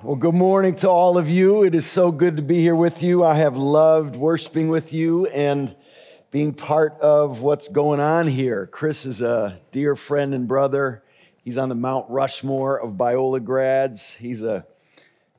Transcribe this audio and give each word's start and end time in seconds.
Well, 0.00 0.14
good 0.14 0.34
morning 0.34 0.76
to 0.76 0.88
all 0.88 1.18
of 1.18 1.28
you. 1.28 1.64
It 1.64 1.74
is 1.74 1.84
so 1.84 2.12
good 2.12 2.36
to 2.36 2.42
be 2.42 2.60
here 2.60 2.76
with 2.76 3.02
you. 3.02 3.24
I 3.24 3.34
have 3.34 3.58
loved 3.58 4.14
worshiping 4.14 4.68
with 4.68 4.92
you 4.92 5.26
and 5.26 5.74
being 6.30 6.54
part 6.54 6.92
of 7.00 7.42
what's 7.42 7.68
going 7.68 7.98
on 7.98 8.28
here. 8.28 8.68
Chris 8.68 9.04
is 9.04 9.20
a 9.20 9.58
dear 9.72 9.96
friend 9.96 10.34
and 10.34 10.46
brother. 10.46 11.02
He's 11.42 11.58
on 11.58 11.68
the 11.68 11.74
Mount 11.74 12.08
Rushmore 12.08 12.80
of 12.80 12.92
Biola 12.92 13.42
grads. 13.44 14.12
He's 14.12 14.40
a 14.44 14.64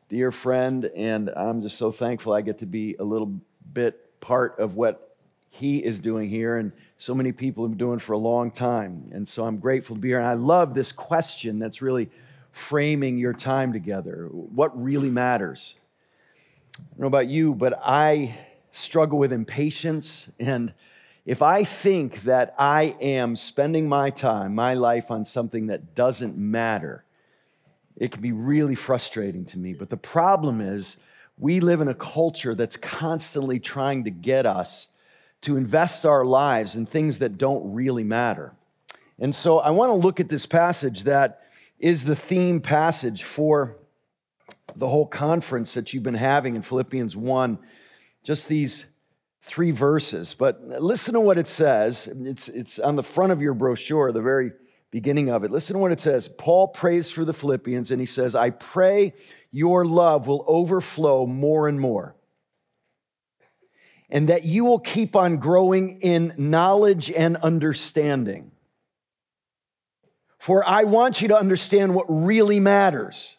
dear 0.09 0.29
friend, 0.29 0.91
and 0.93 1.29
I'm 1.29 1.61
just 1.61 1.77
so 1.77 1.89
thankful 1.89 2.33
I 2.33 2.41
get 2.41 2.57
to 2.57 2.65
be 2.65 2.97
a 2.99 3.03
little 3.05 3.39
bit 3.71 4.19
part 4.19 4.59
of 4.59 4.75
what 4.75 5.15
he 5.49 5.77
is 5.77 6.01
doing 6.01 6.29
here 6.29 6.57
and 6.57 6.73
so 6.97 7.15
many 7.15 7.31
people 7.31 7.63
have 7.63 7.71
been 7.71 7.77
doing 7.77 7.99
for 7.99 8.11
a 8.11 8.17
long 8.17 8.51
time. 8.51 9.09
And 9.13 9.25
so 9.25 9.45
I'm 9.45 9.59
grateful 9.59 9.95
to 9.95 10.01
be 10.01 10.09
here. 10.09 10.19
And 10.19 10.27
I 10.27 10.33
love 10.33 10.73
this 10.73 10.91
question 10.91 11.59
that's 11.59 11.81
really 11.81 12.09
framing 12.51 13.17
your 13.17 13.33
time 13.33 13.73
together. 13.73 14.27
What 14.31 14.81
really 14.81 15.09
matters? 15.09 15.75
I 16.77 16.81
don't 16.91 16.99
know 16.99 17.07
about 17.07 17.27
you, 17.27 17.53
but 17.53 17.79
I 17.83 18.37
struggle 18.71 19.19
with 19.19 19.33
impatience. 19.33 20.29
And 20.39 20.73
if 21.25 21.41
I 21.41 21.63
think 21.63 22.21
that 22.23 22.55
I 22.57 22.95
am 23.01 23.35
spending 23.35 23.87
my 23.87 24.09
time, 24.09 24.55
my 24.55 24.73
life 24.73 25.11
on 25.11 25.25
something 25.25 25.67
that 25.67 25.95
doesn't 25.95 26.37
matter, 26.37 27.03
it 27.97 28.11
can 28.11 28.21
be 28.21 28.31
really 28.31 28.75
frustrating 28.75 29.45
to 29.45 29.59
me. 29.59 29.73
But 29.73 29.89
the 29.89 29.97
problem 29.97 30.61
is, 30.61 30.97
we 31.37 31.59
live 31.61 31.79
in 31.79 31.87
a 31.87 31.95
culture 31.95 32.53
that's 32.53 32.75
constantly 32.75 33.59
trying 33.59 34.03
to 34.03 34.09
get 34.09 34.45
us 34.45 34.87
to 35.41 35.55
invest 35.55 36.05
our 36.05 36.25
lives 36.25 36.75
in 36.75 36.85
things 36.85 37.19
that 37.19 37.37
don't 37.37 37.73
really 37.73 38.03
matter. 38.03 38.53
And 39.19 39.33
so 39.33 39.59
I 39.59 39.69
want 39.69 39.89
to 39.89 39.93
look 39.93 40.19
at 40.19 40.27
this 40.29 40.45
passage 40.45 41.03
that 41.03 41.43
is 41.79 42.03
the 42.03 42.15
theme 42.15 42.59
passage 42.61 43.23
for 43.23 43.77
the 44.75 44.87
whole 44.87 45.07
conference 45.07 45.73
that 45.73 45.93
you've 45.93 46.03
been 46.03 46.13
having 46.13 46.55
in 46.55 46.61
Philippians 46.61 47.15
1, 47.15 47.57
just 48.23 48.47
these 48.47 48.85
three 49.41 49.71
verses. 49.71 50.33
But 50.33 50.61
listen 50.63 51.13
to 51.13 51.19
what 51.19 51.37
it 51.37 51.47
says. 51.47 52.07
It's, 52.07 52.49
it's 52.49 52.79
on 52.79 52.95
the 52.95 53.03
front 53.03 53.31
of 53.31 53.41
your 53.41 53.53
brochure, 53.53 54.11
the 54.11 54.21
very 54.21 54.51
beginning 54.91 55.29
of 55.29 55.43
it. 55.43 55.51
Listen 55.51 55.75
to 55.75 55.79
what 55.79 55.91
it 55.91 56.01
says. 56.01 56.27
Paul 56.27 56.67
prays 56.67 57.09
for 57.09 57.23
the 57.23 57.33
Philippians, 57.33 57.91
and 57.91 57.99
he 57.99 58.05
says, 58.05 58.35
I 58.35 58.49
pray 58.49 59.13
your 59.51 59.85
love 59.85 60.27
will 60.27 60.43
overflow 60.47 61.25
more 61.25 61.67
and 61.67 61.79
more, 61.79 62.15
and 64.09 64.29
that 64.29 64.43
you 64.43 64.65
will 64.65 64.79
keep 64.79 65.15
on 65.15 65.37
growing 65.37 66.01
in 66.01 66.33
knowledge 66.37 67.09
and 67.11 67.37
understanding 67.37 68.51
for 70.39 70.67
I 70.67 70.85
want 70.85 71.21
you 71.21 71.27
to 71.27 71.37
understand 71.37 71.93
what 71.93 72.05
really 72.07 72.59
matters, 72.59 73.35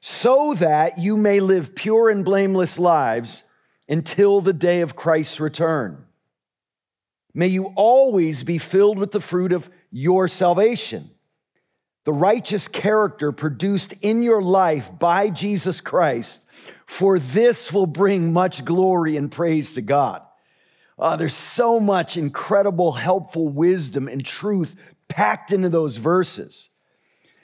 so 0.00 0.54
that 0.54 0.98
you 0.98 1.16
may 1.16 1.40
live 1.40 1.74
pure 1.74 2.08
and 2.08 2.24
blameless 2.24 2.78
lives 2.78 3.42
until 3.88 4.40
the 4.40 4.52
day 4.52 4.80
of 4.80 4.94
Christ's 4.94 5.40
return. 5.40 6.04
May 7.34 7.48
you 7.48 7.72
always 7.74 8.44
be 8.44 8.58
filled 8.58 8.96
with 8.96 9.10
the 9.10 9.20
fruit 9.20 9.52
of 9.52 9.68
your 9.90 10.28
salvation, 10.28 11.10
the 12.04 12.12
righteous 12.12 12.68
character 12.68 13.32
produced 13.32 13.92
in 14.00 14.22
your 14.22 14.40
life 14.40 14.96
by 14.96 15.30
Jesus 15.30 15.80
Christ, 15.80 16.40
for 16.86 17.18
this 17.18 17.72
will 17.72 17.86
bring 17.86 18.32
much 18.32 18.64
glory 18.64 19.16
and 19.16 19.32
praise 19.32 19.72
to 19.72 19.82
God. 19.82 20.22
Uh, 20.98 21.16
there's 21.16 21.34
so 21.34 21.78
much 21.80 22.16
incredible, 22.16 22.92
helpful 22.92 23.48
wisdom 23.48 24.08
and 24.08 24.24
truth 24.24 24.76
packed 25.08 25.52
into 25.52 25.68
those 25.68 25.96
verses. 25.96 26.68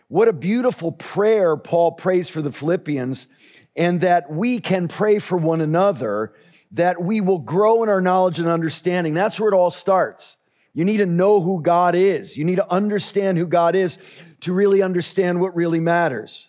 What 0.08 0.28
a 0.28 0.32
beautiful 0.32 0.92
prayer 0.92 1.56
Paul 1.56 1.92
prays 1.92 2.28
for 2.28 2.42
the 2.42 2.52
Philippians, 2.52 3.26
and 3.74 4.00
that 4.02 4.30
we 4.30 4.60
can 4.60 4.88
pray 4.88 5.18
for 5.18 5.38
one 5.38 5.60
another, 5.62 6.34
that 6.72 7.02
we 7.02 7.20
will 7.20 7.38
grow 7.38 7.82
in 7.82 7.88
our 7.88 8.00
knowledge 8.00 8.38
and 8.38 8.48
understanding. 8.48 9.14
That's 9.14 9.40
where 9.40 9.48
it 9.48 9.56
all 9.56 9.70
starts. 9.70 10.36
You 10.74 10.84
need 10.84 10.98
to 10.98 11.06
know 11.06 11.40
who 11.40 11.62
God 11.62 11.94
is. 11.94 12.36
You 12.36 12.44
need 12.44 12.56
to 12.56 12.70
understand 12.70 13.38
who 13.38 13.46
God 13.46 13.74
is 13.74 13.98
to 14.40 14.52
really 14.52 14.82
understand 14.82 15.40
what 15.40 15.54
really 15.54 15.80
matters. 15.80 16.48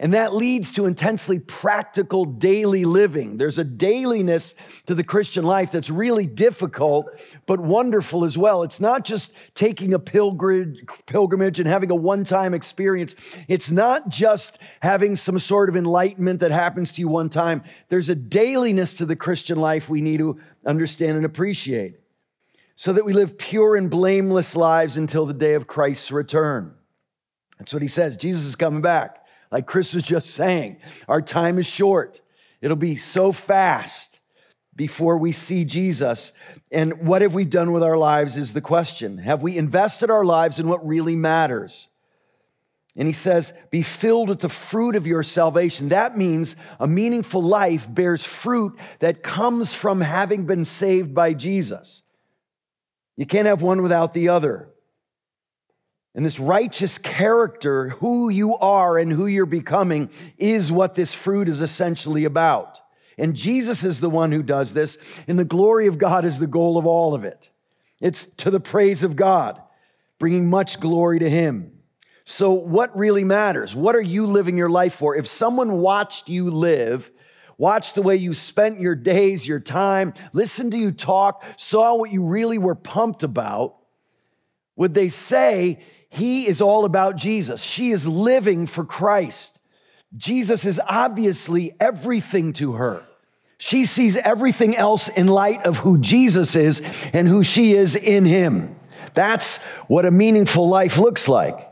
And 0.00 0.14
that 0.14 0.32
leads 0.32 0.70
to 0.72 0.86
intensely 0.86 1.40
practical 1.40 2.24
daily 2.24 2.84
living. 2.84 3.36
There's 3.36 3.58
a 3.58 3.64
dailiness 3.64 4.54
to 4.86 4.94
the 4.94 5.02
Christian 5.02 5.44
life 5.44 5.72
that's 5.72 5.90
really 5.90 6.26
difficult, 6.26 7.06
but 7.46 7.58
wonderful 7.58 8.24
as 8.24 8.38
well. 8.38 8.62
It's 8.62 8.80
not 8.80 9.04
just 9.04 9.32
taking 9.54 9.92
a 9.92 9.98
pilgrimage 9.98 11.58
and 11.58 11.68
having 11.68 11.90
a 11.90 11.96
one 11.96 12.22
time 12.22 12.54
experience. 12.54 13.16
It's 13.48 13.72
not 13.72 14.08
just 14.08 14.58
having 14.80 15.16
some 15.16 15.40
sort 15.40 15.68
of 15.68 15.76
enlightenment 15.76 16.40
that 16.40 16.52
happens 16.52 16.92
to 16.92 17.00
you 17.00 17.08
one 17.08 17.28
time. 17.28 17.64
There's 17.88 18.08
a 18.08 18.14
dailiness 18.14 18.94
to 18.94 19.06
the 19.06 19.16
Christian 19.16 19.58
life 19.58 19.88
we 19.88 20.00
need 20.00 20.18
to 20.18 20.38
understand 20.64 21.16
and 21.16 21.26
appreciate 21.26 21.98
so 22.76 22.92
that 22.92 23.04
we 23.04 23.12
live 23.12 23.36
pure 23.36 23.74
and 23.74 23.90
blameless 23.90 24.54
lives 24.54 24.96
until 24.96 25.26
the 25.26 25.34
day 25.34 25.54
of 25.54 25.66
Christ's 25.66 26.12
return. 26.12 26.72
That's 27.58 27.72
what 27.72 27.82
he 27.82 27.88
says. 27.88 28.16
Jesus 28.16 28.44
is 28.44 28.54
coming 28.54 28.82
back. 28.82 29.24
Like 29.50 29.66
Chris 29.66 29.94
was 29.94 30.02
just 30.02 30.30
saying, 30.30 30.78
our 31.08 31.22
time 31.22 31.58
is 31.58 31.66
short. 31.66 32.20
It'll 32.60 32.76
be 32.76 32.96
so 32.96 33.32
fast 33.32 34.20
before 34.76 35.18
we 35.18 35.32
see 35.32 35.64
Jesus. 35.64 36.32
And 36.70 37.06
what 37.06 37.22
have 37.22 37.34
we 37.34 37.44
done 37.44 37.72
with 37.72 37.82
our 37.82 37.96
lives 37.96 38.36
is 38.36 38.52
the 38.52 38.60
question. 38.60 39.18
Have 39.18 39.42
we 39.42 39.56
invested 39.56 40.10
our 40.10 40.24
lives 40.24 40.60
in 40.60 40.68
what 40.68 40.86
really 40.86 41.16
matters? 41.16 41.88
And 42.96 43.06
he 43.06 43.12
says, 43.12 43.52
be 43.70 43.82
filled 43.82 44.28
with 44.28 44.40
the 44.40 44.48
fruit 44.48 44.96
of 44.96 45.06
your 45.06 45.22
salvation. 45.22 45.90
That 45.90 46.16
means 46.16 46.56
a 46.80 46.86
meaningful 46.86 47.42
life 47.42 47.86
bears 47.92 48.24
fruit 48.24 48.76
that 48.98 49.22
comes 49.22 49.72
from 49.72 50.00
having 50.00 50.46
been 50.46 50.64
saved 50.64 51.14
by 51.14 51.32
Jesus. 51.32 52.02
You 53.16 53.24
can't 53.24 53.46
have 53.46 53.62
one 53.62 53.82
without 53.82 54.14
the 54.14 54.28
other. 54.28 54.70
And 56.14 56.24
this 56.24 56.40
righteous 56.40 56.98
character, 56.98 57.90
who 57.90 58.28
you 58.28 58.56
are 58.56 58.98
and 58.98 59.12
who 59.12 59.26
you're 59.26 59.46
becoming, 59.46 60.10
is 60.36 60.72
what 60.72 60.94
this 60.94 61.14
fruit 61.14 61.48
is 61.48 61.60
essentially 61.60 62.24
about. 62.24 62.80
And 63.18 63.34
Jesus 63.34 63.84
is 63.84 64.00
the 64.00 64.10
one 64.10 64.32
who 64.32 64.42
does 64.42 64.72
this, 64.72 65.20
and 65.26 65.38
the 65.38 65.44
glory 65.44 65.86
of 65.86 65.98
God 65.98 66.24
is 66.24 66.38
the 66.38 66.46
goal 66.46 66.78
of 66.78 66.86
all 66.86 67.14
of 67.14 67.24
it. 67.24 67.50
It's 68.00 68.24
to 68.36 68.50
the 68.50 68.60
praise 68.60 69.02
of 69.02 69.16
God, 69.16 69.60
bringing 70.18 70.48
much 70.48 70.80
glory 70.80 71.18
to 71.18 71.28
Him. 71.28 71.72
So, 72.24 72.52
what 72.52 72.96
really 72.96 73.24
matters? 73.24 73.74
What 73.74 73.96
are 73.96 74.00
you 74.00 74.26
living 74.26 74.56
your 74.56 74.68
life 74.68 74.94
for? 74.94 75.16
If 75.16 75.26
someone 75.26 75.78
watched 75.78 76.28
you 76.28 76.50
live, 76.50 77.10
watched 77.56 77.96
the 77.96 78.02
way 78.02 78.16
you 78.16 78.34
spent 78.34 78.80
your 78.80 78.94
days, 78.94 79.48
your 79.48 79.60
time, 79.60 80.12
listened 80.32 80.72
to 80.72 80.78
you 80.78 80.92
talk, 80.92 81.42
saw 81.56 81.96
what 81.96 82.12
you 82.12 82.22
really 82.22 82.58
were 82.58 82.76
pumped 82.76 83.24
about, 83.24 83.76
would 84.76 84.94
they 84.94 85.08
say, 85.08 85.82
he 86.10 86.48
is 86.48 86.60
all 86.60 86.84
about 86.84 87.16
Jesus. 87.16 87.62
She 87.62 87.90
is 87.90 88.06
living 88.06 88.66
for 88.66 88.84
Christ. 88.84 89.58
Jesus 90.16 90.64
is 90.64 90.80
obviously 90.86 91.74
everything 91.78 92.52
to 92.54 92.72
her. 92.72 93.06
She 93.58 93.84
sees 93.84 94.16
everything 94.16 94.76
else 94.76 95.08
in 95.08 95.26
light 95.26 95.64
of 95.64 95.78
who 95.78 95.98
Jesus 95.98 96.54
is 96.54 96.80
and 97.12 97.26
who 97.26 97.42
she 97.42 97.74
is 97.74 97.96
in 97.96 98.24
him. 98.24 98.76
That's 99.14 99.58
what 99.88 100.06
a 100.06 100.10
meaningful 100.10 100.68
life 100.68 100.96
looks 100.96 101.28
like. 101.28 101.68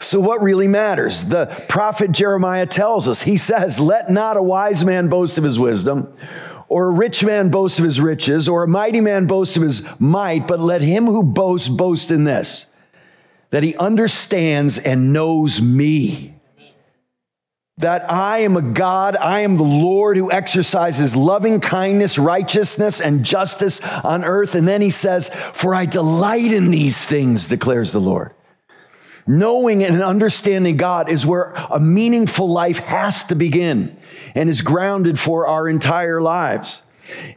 So, 0.00 0.20
what 0.20 0.42
really 0.42 0.68
matters? 0.68 1.24
The 1.24 1.46
prophet 1.68 2.12
Jeremiah 2.12 2.66
tells 2.66 3.08
us, 3.08 3.22
he 3.22 3.36
says, 3.36 3.78
Let 3.80 4.10
not 4.10 4.36
a 4.36 4.42
wise 4.42 4.84
man 4.84 5.08
boast 5.08 5.38
of 5.38 5.44
his 5.44 5.58
wisdom, 5.58 6.14
or 6.68 6.88
a 6.88 6.90
rich 6.90 7.24
man 7.24 7.50
boast 7.50 7.78
of 7.78 7.84
his 7.84 8.00
riches, 8.00 8.48
or 8.48 8.64
a 8.64 8.68
mighty 8.68 9.00
man 9.00 9.26
boast 9.26 9.56
of 9.56 9.62
his 9.62 9.82
might, 10.00 10.46
but 10.48 10.60
let 10.60 10.82
him 10.82 11.06
who 11.06 11.22
boasts 11.22 11.68
boast 11.68 12.10
in 12.10 12.24
this 12.24 12.66
that 13.54 13.62
he 13.62 13.76
understands 13.76 14.78
and 14.78 15.12
knows 15.12 15.62
me. 15.62 16.34
That 17.76 18.10
I 18.10 18.38
am 18.38 18.56
a 18.56 18.62
God, 18.62 19.14
I 19.14 19.42
am 19.42 19.56
the 19.56 19.62
Lord 19.62 20.16
who 20.16 20.32
exercises 20.32 21.14
loving 21.14 21.60
kindness, 21.60 22.18
righteousness, 22.18 23.00
and 23.00 23.24
justice 23.24 23.80
on 23.80 24.24
earth. 24.24 24.56
And 24.56 24.66
then 24.66 24.80
he 24.80 24.90
says, 24.90 25.28
For 25.28 25.72
I 25.72 25.86
delight 25.86 26.50
in 26.50 26.72
these 26.72 27.06
things, 27.06 27.46
declares 27.46 27.92
the 27.92 28.00
Lord. 28.00 28.34
Knowing 29.24 29.84
and 29.84 30.02
understanding 30.02 30.76
God 30.76 31.08
is 31.08 31.24
where 31.24 31.52
a 31.70 31.78
meaningful 31.78 32.52
life 32.52 32.78
has 32.78 33.22
to 33.22 33.36
begin 33.36 33.96
and 34.34 34.50
is 34.50 34.62
grounded 34.62 35.16
for 35.16 35.46
our 35.46 35.68
entire 35.68 36.20
lives. 36.20 36.82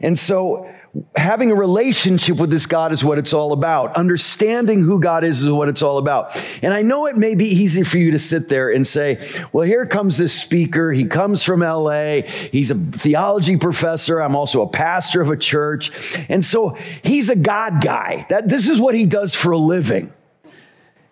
And 0.00 0.18
so, 0.18 0.68
having 1.16 1.50
a 1.50 1.54
relationship 1.54 2.36
with 2.36 2.50
this 2.50 2.66
God 2.66 2.92
is 2.92 3.04
what 3.04 3.18
it's 3.18 3.32
all 3.32 3.52
about. 3.52 3.96
Understanding 3.96 4.80
who 4.80 5.00
God 5.00 5.24
is 5.24 5.42
is 5.42 5.50
what 5.50 5.68
it's 5.68 5.82
all 5.82 5.98
about. 5.98 6.40
And 6.62 6.72
I 6.72 6.82
know 6.82 7.06
it 7.06 7.16
may 7.16 7.34
be 7.34 7.46
easy 7.46 7.82
for 7.82 7.98
you 7.98 8.10
to 8.12 8.18
sit 8.18 8.48
there 8.48 8.70
and 8.70 8.86
say, 8.86 9.22
well, 9.52 9.66
here 9.66 9.86
comes 9.86 10.18
this 10.18 10.38
speaker. 10.38 10.92
He 10.92 11.06
comes 11.06 11.42
from 11.42 11.60
LA. 11.60 12.22
He's 12.52 12.70
a 12.70 12.74
theology 12.74 13.56
professor. 13.56 14.20
I'm 14.20 14.36
also 14.36 14.62
a 14.62 14.68
pastor 14.68 15.20
of 15.20 15.30
a 15.30 15.36
church. 15.36 16.16
And 16.28 16.44
so 16.44 16.76
he's 17.02 17.30
a 17.30 17.36
God 17.36 17.82
guy. 17.82 18.26
That 18.30 18.48
this 18.48 18.68
is 18.68 18.80
what 18.80 18.94
he 18.94 19.06
does 19.06 19.34
for 19.34 19.52
a 19.52 19.58
living. 19.58 20.12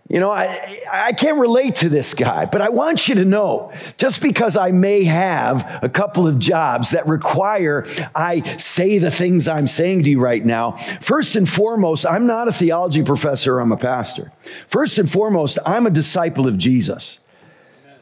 You 0.09 0.21
know, 0.21 0.31
I, 0.31 0.79
I 0.91 1.13
can't 1.15 1.39
relate 1.39 1.77
to 1.77 1.89
this 1.89 2.15
guy, 2.15 2.45
but 2.45 2.63
I 2.63 2.69
want 2.69 3.09
you 3.09 3.17
to 3.17 3.25
know 3.25 3.73
just 3.99 4.23
because 4.23 4.57
I 4.57 4.71
may 4.71 5.03
have 5.03 5.81
a 5.83 5.89
couple 5.89 6.29
of 6.29 6.39
jobs 6.39 6.91
that 6.91 7.09
require 7.09 7.85
I 8.15 8.57
say 8.57 8.99
the 8.99 9.11
things 9.11 9.49
I'm 9.49 9.67
saying 9.67 10.05
to 10.05 10.11
you 10.11 10.21
right 10.21 10.45
now, 10.45 10.73
first 10.73 11.35
and 11.35 11.49
foremost, 11.49 12.07
I'm 12.07 12.27
not 12.27 12.47
a 12.47 12.53
theology 12.53 13.03
professor, 13.03 13.59
I'm 13.59 13.73
a 13.73 13.77
pastor. 13.77 14.31
First 14.69 14.99
and 14.99 15.11
foremost, 15.11 15.59
I'm 15.67 15.87
a 15.87 15.91
disciple 15.91 16.47
of 16.47 16.57
Jesus. 16.57 17.19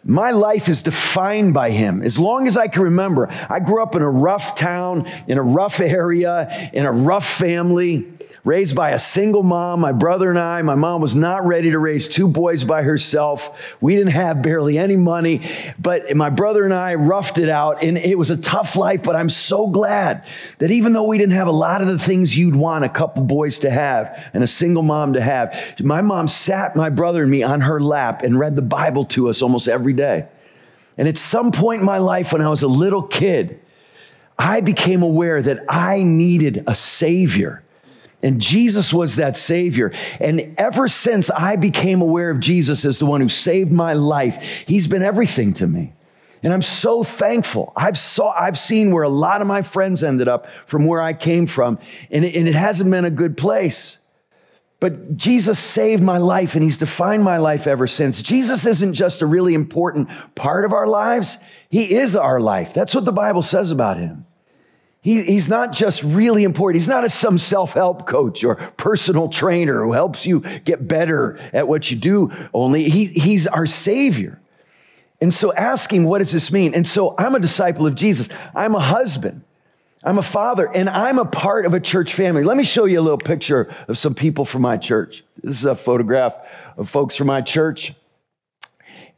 My 0.05 0.33
life 0.33 0.69
is 0.69 0.83
defined 0.83 1.55
by 1.55 1.71
him. 1.71 2.03
As 2.03 2.19
long 2.19 2.47
as 2.47 2.57
I 2.59 2.69
can 2.69 2.83
remember, 2.83 3.29
I 3.49 3.61
grew 3.61 3.83
up 3.83 3.97
in 3.97 4.03
a 4.03 4.11
rough 4.11 4.55
town, 4.55 5.07
in 5.27 5.39
a 5.39 5.43
rough 5.43 5.81
area, 5.81 6.71
in 6.75 6.85
a 6.85 6.93
rough 6.93 7.27
family 7.27 8.15
raised 8.45 8.77
by 8.77 8.91
a 8.91 8.99
single 8.99 9.43
mom, 9.43 9.81
my 9.81 9.93
brother 9.93 10.29
and 10.29 10.39
I. 10.39 10.61
My 10.63 10.75
mom 10.75 11.01
was 11.01 11.15
not 11.15 11.47
ready 11.47 11.71
to 11.71 11.79
raise 11.79 12.07
two 12.07 12.29
boys 12.29 12.63
by 12.63 12.83
herself. 12.83 13.59
We 13.81 13.97
didn't 13.97 14.13
have 14.13 14.43
barely 14.43 14.77
any 14.77 14.97
money, 14.97 15.49
but 15.79 16.15
my 16.15 16.29
brother 16.29 16.65
and 16.65 16.75
I 16.75 16.95
roughed 16.95 17.39
it 17.39 17.49
out, 17.49 17.83
and 17.83 17.97
it 17.97 18.19
was 18.19 18.31
a 18.31 18.37
tough 18.37 18.77
life. 18.77 19.03
But 19.03 19.17
I'm 19.17 19.31
so 19.31 19.67
glad 19.69 20.27
that 20.59 20.71
even 20.71 20.93
though 20.93 21.05
we 21.05 21.17
didn't 21.17 21.33
have 21.33 21.49
a 21.49 21.53
lot 21.53 21.81
of 21.81 21.87
the 21.87 21.99
things 21.99 22.37
you'd 22.37 22.55
want 22.55 22.85
a 22.85 22.89
couple 22.89 23.25
boys 23.25 23.59
to 23.61 23.71
have 23.71 24.31
and 24.35 24.45
a 24.45 24.49
single 24.49 24.83
mom 24.83 25.15
to 25.15 25.23
have, 25.23 25.81
my 25.81 26.03
mom 26.03 26.29
sat 26.29 26.77
my 26.77 26.91
brother 26.91 27.23
and 27.23 27.31
me 27.31 27.43
on 27.43 27.63
her 27.63 27.81
lap 27.81 28.23
and 28.23 28.39
read 28.39 28.57
the 28.57 28.63
Bible 28.63 29.07
to 29.07 29.31
us 29.31 29.41
almost 29.41 29.69
every 29.69 29.94
day. 29.95 30.29
And 30.97 31.09
at 31.09 31.17
some 31.17 31.53
point 31.53 31.81
in 31.81 31.87
my 31.87 31.99
life, 31.99 32.33
when 32.33 32.43
I 32.43 32.49
was 32.49 32.63
a 32.63 32.69
little 32.69 33.03
kid, 33.03 33.61
I 34.39 34.61
became 34.61 35.03
aware 35.03 35.43
that 35.43 35.65
I 35.69 36.03
needed 36.03 36.65
a 36.67 36.75
Savior. 36.75 37.63
And 38.23 38.41
Jesus 38.41 38.93
was 38.95 39.17
that 39.17 39.37
Savior. 39.37 39.93
And 40.19 40.55
ever 40.57 40.89
since 40.89 41.31
I 41.31 41.57
became 41.57 42.01
aware 42.01 42.31
of 42.31 42.41
Jesus 42.41 42.85
as 42.85 42.99
the 42.99 43.07
one 43.07 43.21
who 43.21 43.29
saved 43.29 43.71
my 43.71 43.93
life, 43.93 44.65
He's 44.67 44.87
been 44.87 45.03
everything 45.03 45.53
to 45.55 45.67
me. 45.67 45.93
And 46.43 46.53
I'm 46.53 46.63
so 46.63 47.03
thankful. 47.03 47.73
I've 47.75 47.99
saw, 47.99 48.31
I've 48.33 48.59
seen 48.59 48.93
where 48.93 49.03
a 49.03 49.09
lot 49.09 49.41
of 49.41 49.47
my 49.47 49.63
friends 49.63 50.03
ended 50.03 50.29
up 50.29 50.47
from 50.67 50.85
where 50.87 51.01
I 51.01 51.15
came 51.15 51.47
from, 51.47 51.79
and 52.11 52.25
it, 52.25 52.37
and 52.37 52.47
it 52.47 52.55
hasn't 52.55 52.91
been 52.91 53.05
a 53.05 53.11
good 53.11 53.37
place. 53.37 53.99
But 54.81 55.17
Jesus 55.17 55.59
saved 55.59 56.03
my 56.03 56.19
life 56.19 56.55
and 56.55 56.63
he's 56.63 56.77
defined 56.77 57.25
my 57.25 57.39
life 57.39 57.67
ever 57.67 57.87
since. 57.87 58.21
Jesus 58.21 58.67
isn't 58.67 58.95
just 58.95 59.23
a 59.23 59.27
really 59.27 59.55
important 59.55 60.09
part 60.35 60.65
of 60.65 60.73
our 60.73 60.87
lives, 60.87 61.39
he 61.69 61.95
is 61.95 62.15
our 62.15 62.41
life. 62.41 62.75
That's 62.75 62.95
what 62.95 63.05
the 63.05 63.13
Bible 63.13 63.43
says 63.43 63.71
about 63.71 63.97
him. 63.97 64.27
He, 65.05 65.23
he's 65.23 65.51
not 65.51 65.73
just 65.73 66.03
really 66.03 66.45
important. 66.45 66.81
He's 66.81 66.89
not 66.89 67.05
a, 67.05 67.11
some 67.11 67.37
self 67.37 67.75
help 67.75 68.07
coach 68.07 68.43
or 68.43 68.57
personal 68.79 69.29
trainer 69.29 69.85
who 69.85 69.93
helps 69.93 70.25
you 70.25 70.41
get 70.41 70.89
better 70.89 71.39
at 71.53 71.69
what 71.69 71.91
you 71.91 71.97
do 71.99 72.33
only. 72.55 72.89
He, 72.89 73.07
he's 73.07 73.47
our 73.47 73.67
Savior. 73.67 74.41
And 75.21 75.33
so, 75.33 75.53
asking, 75.53 76.05
what 76.05 76.19
does 76.19 76.33
this 76.33 76.51
mean? 76.51 76.73
And 76.73 76.87
so, 76.89 77.15
I'm 77.19 77.35
a 77.35 77.39
disciple 77.39 77.87
of 77.87 77.95
Jesus. 77.95 78.31
I'm 78.55 78.75
a 78.75 78.81
husband. 78.81 79.44
I'm 80.05 80.19
a 80.19 80.23
father, 80.23 80.71
and 80.71 80.91
I'm 80.91 81.19
a 81.19 81.25
part 81.25 81.65
of 81.65 81.73
a 81.73 81.81
church 81.81 82.13
family. 82.13 82.45
Let 82.45 82.59
me 82.59 82.65
show 82.65 82.85
you 82.85 83.01
a 83.01 83.03
little 83.03 83.17
picture 83.17 83.75
of 83.89 83.97
some 83.97 84.15
people 84.15 84.45
from 84.45 84.61
my 84.61 84.77
church. 84.77 85.25
This 85.43 85.59
is 85.59 85.65
a 85.65 85.75
photograph 85.75 86.37
of 86.77 86.91
folks 86.91 87.17
from 87.17 87.29
my 87.29 87.41
church. 87.41 87.95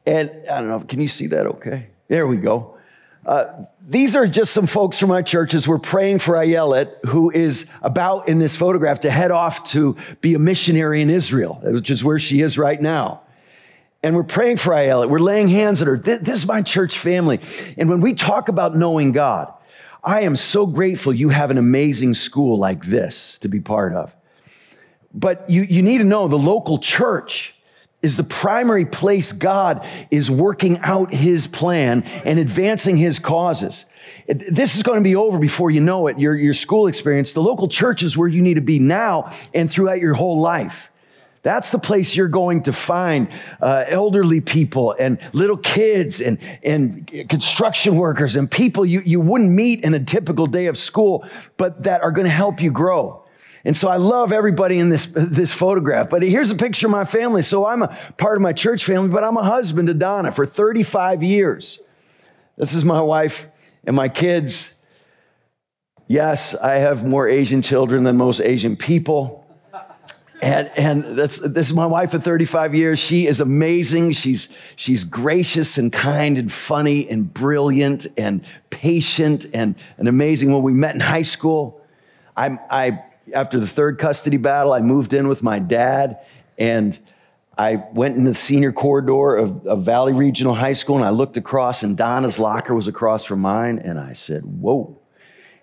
And 0.07 0.31
I 0.49 0.61
don't 0.61 0.69
know, 0.69 0.81
can 0.81 1.01
you 1.01 1.09
see 1.09 1.27
that 1.27 1.47
okay? 1.47 1.89
There 2.07 2.29
we 2.29 2.37
go. 2.37 2.79
Uh, 3.27 3.65
these 3.85 4.15
are 4.15 4.29
just 4.29 4.53
some 4.53 4.67
folks 4.67 5.01
from 5.01 5.11
our 5.11 5.25
churches. 5.25 5.67
We're 5.67 5.79
praying 5.79 6.21
for 6.21 6.35
Ayelet, 6.37 7.05
who 7.07 7.33
is 7.33 7.67
about 7.83 8.29
in 8.29 8.39
this 8.39 8.57
photograph 8.57 9.01
to 9.01 9.11
head 9.11 9.33
off 9.33 9.65
to 9.71 9.97
be 10.21 10.35
a 10.35 10.39
missionary 10.39 11.03
in 11.03 11.11
Israel, 11.11 11.59
which 11.65 11.91
is 11.91 12.05
where 12.05 12.21
she 12.21 12.41
is 12.41 12.57
right 12.57 12.81
now. 12.81 13.23
And 14.05 14.15
we're 14.15 14.23
praying 14.23 14.59
for 14.59 14.73
Ayelet. 14.73 15.09
We're 15.09 15.19
laying 15.19 15.49
hands 15.49 15.83
on 15.83 15.89
her. 15.89 15.99
This 15.99 16.29
is 16.29 16.47
my 16.47 16.63
church 16.63 16.97
family. 16.97 17.41
And 17.77 17.91
when 17.91 18.01
we 18.01 18.15
talk 18.15 18.49
about 18.49 18.77
knowing 18.77 19.11
God, 19.11 19.53
I 20.07 20.21
am 20.21 20.37
so 20.37 20.67
grateful 20.67 21.13
you 21.13 21.31
have 21.31 21.51
an 21.51 21.59
amazing 21.59 22.15
school 22.15 22.59
like 22.59 22.85
this 22.85 23.41
to 23.41 23.49
be 23.49 23.59
part 23.59 23.93
of. 23.93 24.15
But 25.13 25.51
you, 25.51 25.63
you 25.63 25.83
need 25.83 25.99
to 25.99 26.05
know 26.05 26.29
the 26.29 26.39
local 26.39 26.79
church 26.79 27.55
is 28.03 28.17
the 28.17 28.23
primary 28.23 28.85
place 28.85 29.33
God 29.33 29.85
is 30.13 30.31
working 30.31 30.79
out 30.79 31.13
his 31.13 31.49
plan 31.49 32.05
and 32.25 32.39
advancing 32.39 32.97
his 32.97 33.19
causes. 33.19 33.85
This 34.29 34.77
is 34.77 34.85
going 34.85 34.99
to 34.99 35.03
be 35.03 35.17
over 35.17 35.41
before 35.41 35.73
you 35.73 35.81
know 35.81 36.07
it, 36.07 36.21
your, 36.21 36.37
your 36.37 36.55
school 36.55 36.87
experience. 36.87 37.33
The 37.33 37.43
local 37.43 37.67
church 37.67 38.05
is 38.05 38.17
where 38.17 38.29
you 38.29 38.43
need 38.43 38.55
to 38.55 38.61
be 38.61 38.79
now 38.79 39.31
and 39.53 39.69
throughout 39.69 40.01
your 40.01 40.15
whole 40.15 40.41
life. 40.41 40.93
That's 41.47 41.71
the 41.71 41.79
place 41.79 42.17
you're 42.17 42.27
going 42.27 42.65
to 42.65 42.73
find 42.73 43.29
uh, 43.63 43.85
elderly 43.87 44.41
people 44.41 44.97
and 44.99 45.21
little 45.33 45.57
kids 45.57 46.21
and, 46.21 46.41
and 46.61 47.07
construction 47.29 47.95
workers 47.95 48.35
and 48.35 48.51
people 48.51 48.85
you, 48.85 49.01
you 49.07 49.21
wouldn't 49.21 49.53
meet 49.53 49.85
in 49.85 49.95
a 49.95 50.01
typical 50.01 50.47
day 50.47 50.67
of 50.67 50.77
school, 50.77 51.25
but 51.57 51.85
that 51.85 52.03
are 52.03 52.11
going 52.11 52.25
to 52.25 52.33
help 52.33 52.61
you 52.61 52.73
grow. 52.73 53.25
And 53.65 53.77
so 53.77 53.87
I 53.87 53.95
love 53.95 54.33
everybody 54.33 54.81
in 54.81 54.89
this, 54.89 55.07
this 55.07 55.55
photograph. 55.55 56.11
But 56.11 56.25
here's 56.25 56.51
a 56.51 56.57
picture 56.57 56.89
of 56.89 56.91
my 56.91 57.05
family. 57.05 57.43
So 57.43 57.65
I'm 57.65 57.83
a 57.83 57.97
part 58.19 58.35
of 58.35 58.43
my 58.43 58.53
church 58.53 58.85
family, 58.85 59.11
but 59.11 59.23
I'm 59.23 59.37
a 59.37 59.45
husband 59.45 59.87
to 59.87 59.95
Donna 59.95 60.33
for 60.33 60.47
35 60.47 61.23
years. 61.23 61.79
This 62.57 62.75
is 62.75 62.85
my 62.85 63.01
wife 63.01 63.47
and 63.85 63.95
my 63.95 64.09
kids. 64.09 64.73
Yes, 66.09 66.57
I 66.57 66.79
have 66.79 67.05
more 67.05 67.29
Asian 67.29 67.63
children 67.63 68.03
than 68.03 68.17
most 68.17 68.41
Asian 68.41 68.75
people. 68.75 69.46
And, 70.43 70.71
and 70.77 71.19
that's, 71.19 71.39
this 71.39 71.69
is 71.69 71.73
my 71.73 71.87
wife 71.87 72.13
of 72.13 72.23
35 72.23 72.75
years. 72.75 72.99
She 72.99 73.27
is 73.27 73.41
amazing. 73.41 74.13
She's, 74.13 74.49
she's 74.77 75.05
gracious 75.05 75.79
and 75.79 75.93
kind 75.93 76.37
and 76.37 76.53
funny 76.53 77.09
and 77.09 77.33
brilliant 77.33 78.07
and 78.19 78.45
patient 78.69 79.47
and, 79.55 79.77
and 79.97 80.09
amazing. 80.09 80.53
When 80.53 80.63
we 80.63 80.73
met 80.73 80.95
in 80.95 81.01
high 81.01 81.23
school, 81.23 81.81
I, 82.37 82.59
I 82.71 83.03
after 83.35 83.59
the 83.59 83.67
third 83.67 83.99
custody 83.99 84.37
battle, 84.37 84.73
I 84.73 84.81
moved 84.81 85.13
in 85.13 85.29
with 85.29 85.43
my 85.43 85.59
dad 85.59 86.19
and 86.59 86.99
I 87.59 87.83
went 87.93 88.17
in 88.17 88.25
the 88.25 88.35
senior 88.35 88.73
corridor 88.73 89.37
of, 89.37 89.67
of, 89.67 89.83
Valley 89.83 90.13
Regional 90.13 90.55
High 90.55 90.75
School 90.75 90.97
and 90.97 91.05
I 91.05 91.11
looked 91.11 91.39
across 91.39 91.83
and 91.83 91.97
Donna's 91.97 92.39
locker 92.39 92.75
was 92.75 92.87
across 92.87 93.25
from 93.25 93.41
mine 93.41 93.79
and 93.79 93.99
I 93.99 94.13
said, 94.13 94.45
whoa. 94.45 94.99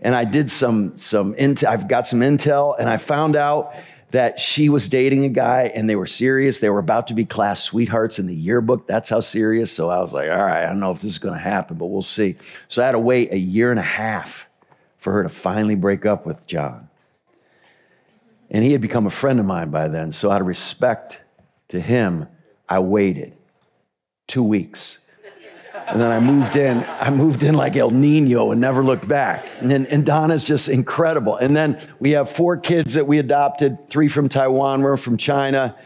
And 0.01 0.15
I 0.15 0.25
did 0.25 0.49
some, 0.49 0.97
some 0.97 1.35
intel, 1.35 1.65
I've 1.65 1.87
got 1.87 2.07
some 2.07 2.19
intel 2.19 2.75
and 2.77 2.89
I 2.89 2.97
found 2.97 3.35
out 3.35 3.75
that 4.13 4.39
she 4.39 4.69
was 4.69 4.87
dating 4.87 5.25
a 5.25 5.29
guy 5.29 5.71
and 5.73 5.89
they 5.89 5.95
were 5.95 6.05
serious. 6.05 6.59
They 6.59 6.69
were 6.69 6.77
about 6.77 7.07
to 7.07 7.15
be 7.15 7.25
class 7.25 7.63
sweethearts 7.63 8.19
in 8.19 8.27
the 8.27 8.35
yearbook. 8.35 8.85
That's 8.85 9.09
how 9.09 9.21
serious. 9.21 9.71
So 9.71 9.89
I 9.89 9.99
was 10.01 10.13
like, 10.13 10.29
all 10.29 10.45
right, 10.45 10.63
I 10.63 10.67
don't 10.67 10.79
know 10.79 10.91
if 10.91 11.01
this 11.01 11.13
is 11.13 11.17
going 11.17 11.33
to 11.33 11.39
happen, 11.39 11.77
but 11.77 11.87
we'll 11.87 12.03
see. 12.03 12.35
So 12.67 12.83
I 12.83 12.85
had 12.85 12.91
to 12.91 12.99
wait 12.99 13.33
a 13.33 13.39
year 13.39 13.71
and 13.71 13.79
a 13.79 13.83
half 13.83 14.47
for 14.97 15.13
her 15.13 15.23
to 15.23 15.29
finally 15.29 15.73
break 15.73 16.05
up 16.05 16.27
with 16.27 16.45
John. 16.45 16.89
And 18.51 18.63
he 18.63 18.71
had 18.71 18.81
become 18.81 19.07
a 19.07 19.09
friend 19.09 19.39
of 19.39 19.47
mine 19.47 19.71
by 19.71 19.87
then. 19.87 20.11
So, 20.11 20.29
out 20.29 20.41
of 20.41 20.45
respect 20.45 21.19
to 21.69 21.79
him, 21.79 22.27
I 22.69 22.77
waited 22.79 23.33
two 24.27 24.43
weeks. 24.43 24.99
And 25.93 26.01
then 26.01 26.11
I 26.11 26.19
moved 26.19 26.55
in. 26.55 26.83
I 26.83 27.11
moved 27.11 27.43
in 27.43 27.53
like 27.53 27.75
El 27.75 27.91
Nino 27.91 28.51
and 28.51 28.59
never 28.59 28.83
looked 28.83 29.07
back. 29.07 29.45
And, 29.59 29.69
then, 29.69 29.85
and 29.85 30.03
Donna's 30.03 30.43
just 30.43 30.67
incredible. 30.67 31.37
And 31.37 31.55
then 31.55 31.79
we 31.99 32.11
have 32.11 32.31
four 32.31 32.57
kids 32.57 32.95
that 32.95 33.05
we 33.05 33.19
adopted 33.19 33.87
three 33.89 34.07
from 34.07 34.27
Taiwan, 34.27 34.81
one 34.81 34.97
from 34.97 35.17
China. 35.17 35.77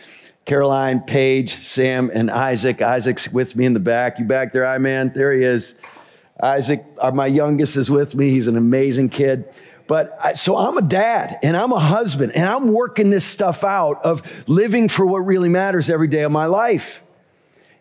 Caroline, 0.45 1.01
Paige, 1.01 1.55
Sam, 1.55 2.09
and 2.13 2.31
Isaac. 2.31 2.81
Isaac's 2.81 3.29
with 3.33 3.57
me 3.57 3.65
in 3.65 3.73
the 3.73 3.81
back. 3.81 4.17
You 4.17 4.23
back 4.23 4.53
there, 4.53 4.65
I 4.65 4.77
man? 4.77 5.11
There 5.13 5.33
he 5.33 5.43
is. 5.43 5.75
Isaac, 6.41 6.85
uh, 7.01 7.11
my 7.11 7.25
youngest, 7.25 7.75
is 7.75 7.91
with 7.91 8.15
me. 8.15 8.29
He's 8.29 8.47
an 8.47 8.55
amazing 8.55 9.09
kid. 9.09 9.53
But 9.87 10.17
I, 10.23 10.33
so 10.33 10.55
I'm 10.55 10.77
a 10.77 10.81
dad 10.81 11.35
and 11.43 11.57
I'm 11.57 11.73
a 11.73 11.81
husband 11.81 12.31
and 12.33 12.47
I'm 12.47 12.71
working 12.71 13.09
this 13.09 13.25
stuff 13.25 13.65
out 13.65 14.05
of 14.05 14.47
living 14.47 14.87
for 14.87 15.05
what 15.05 15.19
really 15.19 15.49
matters 15.49 15.89
every 15.89 16.07
day 16.07 16.21
of 16.21 16.31
my 16.31 16.45
life. 16.45 17.03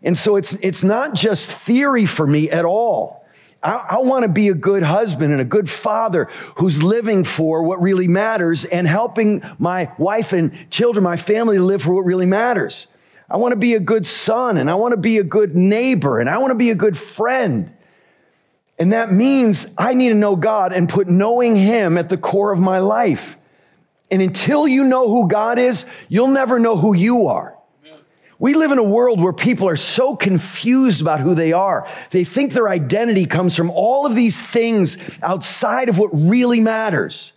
And 0.07 0.17
so 0.17 0.37
it's, 0.37 0.55
it's 0.63 0.85
not 0.85 1.15
just 1.15 1.51
theory 1.51 2.07
for 2.07 2.29
me 2.29 2.49
at 2.49 2.65
all. 2.65 3.27
I, 3.61 3.87
I 3.91 3.99
want 3.99 4.23
to 4.23 4.29
be 4.29 4.47
a 4.47 4.55
good 4.55 4.85
husband 4.85 5.33
and 5.33 5.41
a 5.41 5.45
good 5.45 5.69
father 5.69 6.29
who's 6.59 6.81
living 6.81 7.25
for 7.25 7.65
what 7.65 7.83
really 7.83 8.07
matters 8.07 8.65
and 8.65 8.87
helping 8.87 9.43
my 9.59 9.91
wife 9.99 10.33
and 10.33 10.71
children, 10.71 11.03
my 11.03 11.17
family, 11.17 11.59
live 11.59 11.83
for 11.83 11.93
what 11.93 12.05
really 12.05 12.25
matters. 12.25 12.87
I 13.29 13.39
want 13.39 13.51
to 13.51 13.59
be 13.59 13.75
a 13.75 13.81
good 13.81 14.07
son 14.07 14.59
and 14.59 14.71
I 14.71 14.77
want 14.77 14.93
to 14.93 14.97
be 14.97 15.19
a 15.19 15.25
good 15.25 15.57
neighbor 15.57 16.21
and 16.21 16.31
I 16.31 16.39
want 16.39 16.53
to 16.53 16.57
be 16.57 16.71
a 16.71 16.77
good 16.77 16.97
friend. 16.97 17.75
And 18.79 18.93
that 18.93 19.11
means 19.11 19.67
I 19.77 19.95
need 19.95 20.11
to 20.11 20.15
know 20.15 20.37
God 20.37 20.73
and 20.73 20.89
put 20.89 21.09
knowing 21.09 21.57
Him 21.57 21.99
at 21.99 22.11
the 22.11 22.17
core 22.17 22.53
of 22.53 22.61
my 22.61 22.79
life. 22.79 23.37
And 24.09 24.23
until 24.23 24.69
you 24.69 24.85
know 24.85 25.09
who 25.09 25.27
God 25.27 25.59
is, 25.59 25.85
you'll 26.09 26.29
never 26.29 26.61
know 26.61 26.77
who 26.77 26.95
you 26.95 27.27
are. 27.27 27.56
We 28.39 28.55
live 28.55 28.71
in 28.71 28.79
a 28.79 28.85
world 28.85 29.21
where 29.21 29.33
people 29.33 29.69
are 29.69 29.77
so 29.77 30.15
confused 30.15 31.01
about 31.01 31.21
who 31.21 31.35
they 31.35 31.53
are. 31.53 31.89
They 32.11 32.25
think 32.25 32.53
their 32.53 32.69
identity 32.69 33.25
comes 33.27 33.57
from 33.57 33.71
all 33.71 34.05
of 34.05 34.15
these 34.15 34.43
things 34.43 34.99
outside 35.23 35.89
of 35.89 35.99
what 35.99 36.11
really 36.13 36.61
matters. 36.61 37.33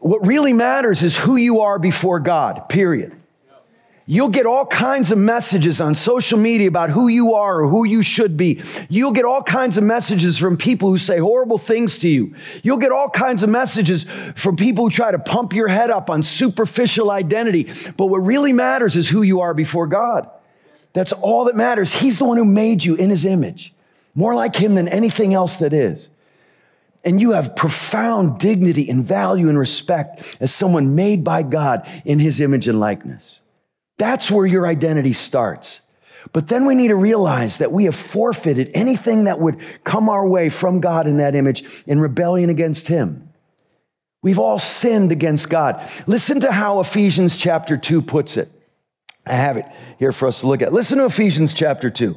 What 0.00 0.26
really 0.26 0.52
matters 0.52 1.02
is 1.02 1.16
who 1.16 1.36
you 1.36 1.60
are 1.60 1.78
before 1.78 2.20
God, 2.20 2.68
period. 2.68 3.17
You'll 4.10 4.30
get 4.30 4.46
all 4.46 4.64
kinds 4.64 5.12
of 5.12 5.18
messages 5.18 5.82
on 5.82 5.94
social 5.94 6.38
media 6.38 6.66
about 6.66 6.88
who 6.88 7.08
you 7.08 7.34
are 7.34 7.60
or 7.60 7.68
who 7.68 7.84
you 7.84 8.02
should 8.02 8.38
be. 8.38 8.62
You'll 8.88 9.12
get 9.12 9.26
all 9.26 9.42
kinds 9.42 9.76
of 9.76 9.84
messages 9.84 10.38
from 10.38 10.56
people 10.56 10.88
who 10.88 10.96
say 10.96 11.18
horrible 11.18 11.58
things 11.58 11.98
to 11.98 12.08
you. 12.08 12.34
You'll 12.62 12.78
get 12.78 12.90
all 12.90 13.10
kinds 13.10 13.42
of 13.42 13.50
messages 13.50 14.04
from 14.34 14.56
people 14.56 14.84
who 14.84 14.90
try 14.90 15.10
to 15.10 15.18
pump 15.18 15.52
your 15.52 15.68
head 15.68 15.90
up 15.90 16.08
on 16.08 16.22
superficial 16.22 17.10
identity. 17.10 17.70
But 17.98 18.06
what 18.06 18.20
really 18.20 18.54
matters 18.54 18.96
is 18.96 19.10
who 19.10 19.20
you 19.20 19.42
are 19.42 19.52
before 19.52 19.86
God. 19.86 20.26
That's 20.94 21.12
all 21.12 21.44
that 21.44 21.54
matters. 21.54 21.92
He's 21.92 22.16
the 22.16 22.24
one 22.24 22.38
who 22.38 22.46
made 22.46 22.84
you 22.84 22.94
in 22.94 23.10
his 23.10 23.26
image, 23.26 23.74
more 24.14 24.34
like 24.34 24.56
him 24.56 24.74
than 24.74 24.88
anything 24.88 25.34
else 25.34 25.56
that 25.56 25.74
is. 25.74 26.08
And 27.04 27.20
you 27.20 27.32
have 27.32 27.54
profound 27.54 28.40
dignity 28.40 28.88
and 28.88 29.04
value 29.04 29.50
and 29.50 29.58
respect 29.58 30.38
as 30.40 30.50
someone 30.50 30.94
made 30.94 31.24
by 31.24 31.42
God 31.42 31.86
in 32.06 32.20
his 32.20 32.40
image 32.40 32.68
and 32.68 32.80
likeness. 32.80 33.42
That's 33.98 34.30
where 34.30 34.46
your 34.46 34.66
identity 34.66 35.12
starts. 35.12 35.80
But 36.32 36.48
then 36.48 36.66
we 36.66 36.74
need 36.74 36.88
to 36.88 36.96
realize 36.96 37.58
that 37.58 37.72
we 37.72 37.84
have 37.84 37.94
forfeited 37.94 38.70
anything 38.74 39.24
that 39.24 39.40
would 39.40 39.60
come 39.84 40.08
our 40.08 40.26
way 40.26 40.48
from 40.48 40.80
God 40.80 41.06
in 41.06 41.18
that 41.18 41.34
image 41.34 41.84
in 41.86 42.00
rebellion 42.00 42.48
against 42.50 42.88
Him. 42.88 43.28
We've 44.22 44.38
all 44.38 44.58
sinned 44.58 45.12
against 45.12 45.48
God. 45.48 45.88
Listen 46.06 46.40
to 46.40 46.52
how 46.52 46.80
Ephesians 46.80 47.36
chapter 47.36 47.76
2 47.76 48.02
puts 48.02 48.36
it. 48.36 48.48
I 49.26 49.34
have 49.34 49.56
it 49.56 49.66
here 49.98 50.12
for 50.12 50.26
us 50.26 50.40
to 50.40 50.46
look 50.46 50.62
at. 50.62 50.72
Listen 50.72 50.98
to 50.98 51.04
Ephesians 51.04 51.54
chapter 51.54 51.90
2. 51.90 52.16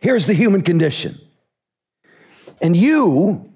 Here's 0.00 0.26
the 0.26 0.34
human 0.34 0.62
condition. 0.62 1.18
And 2.60 2.76
you 2.76 3.52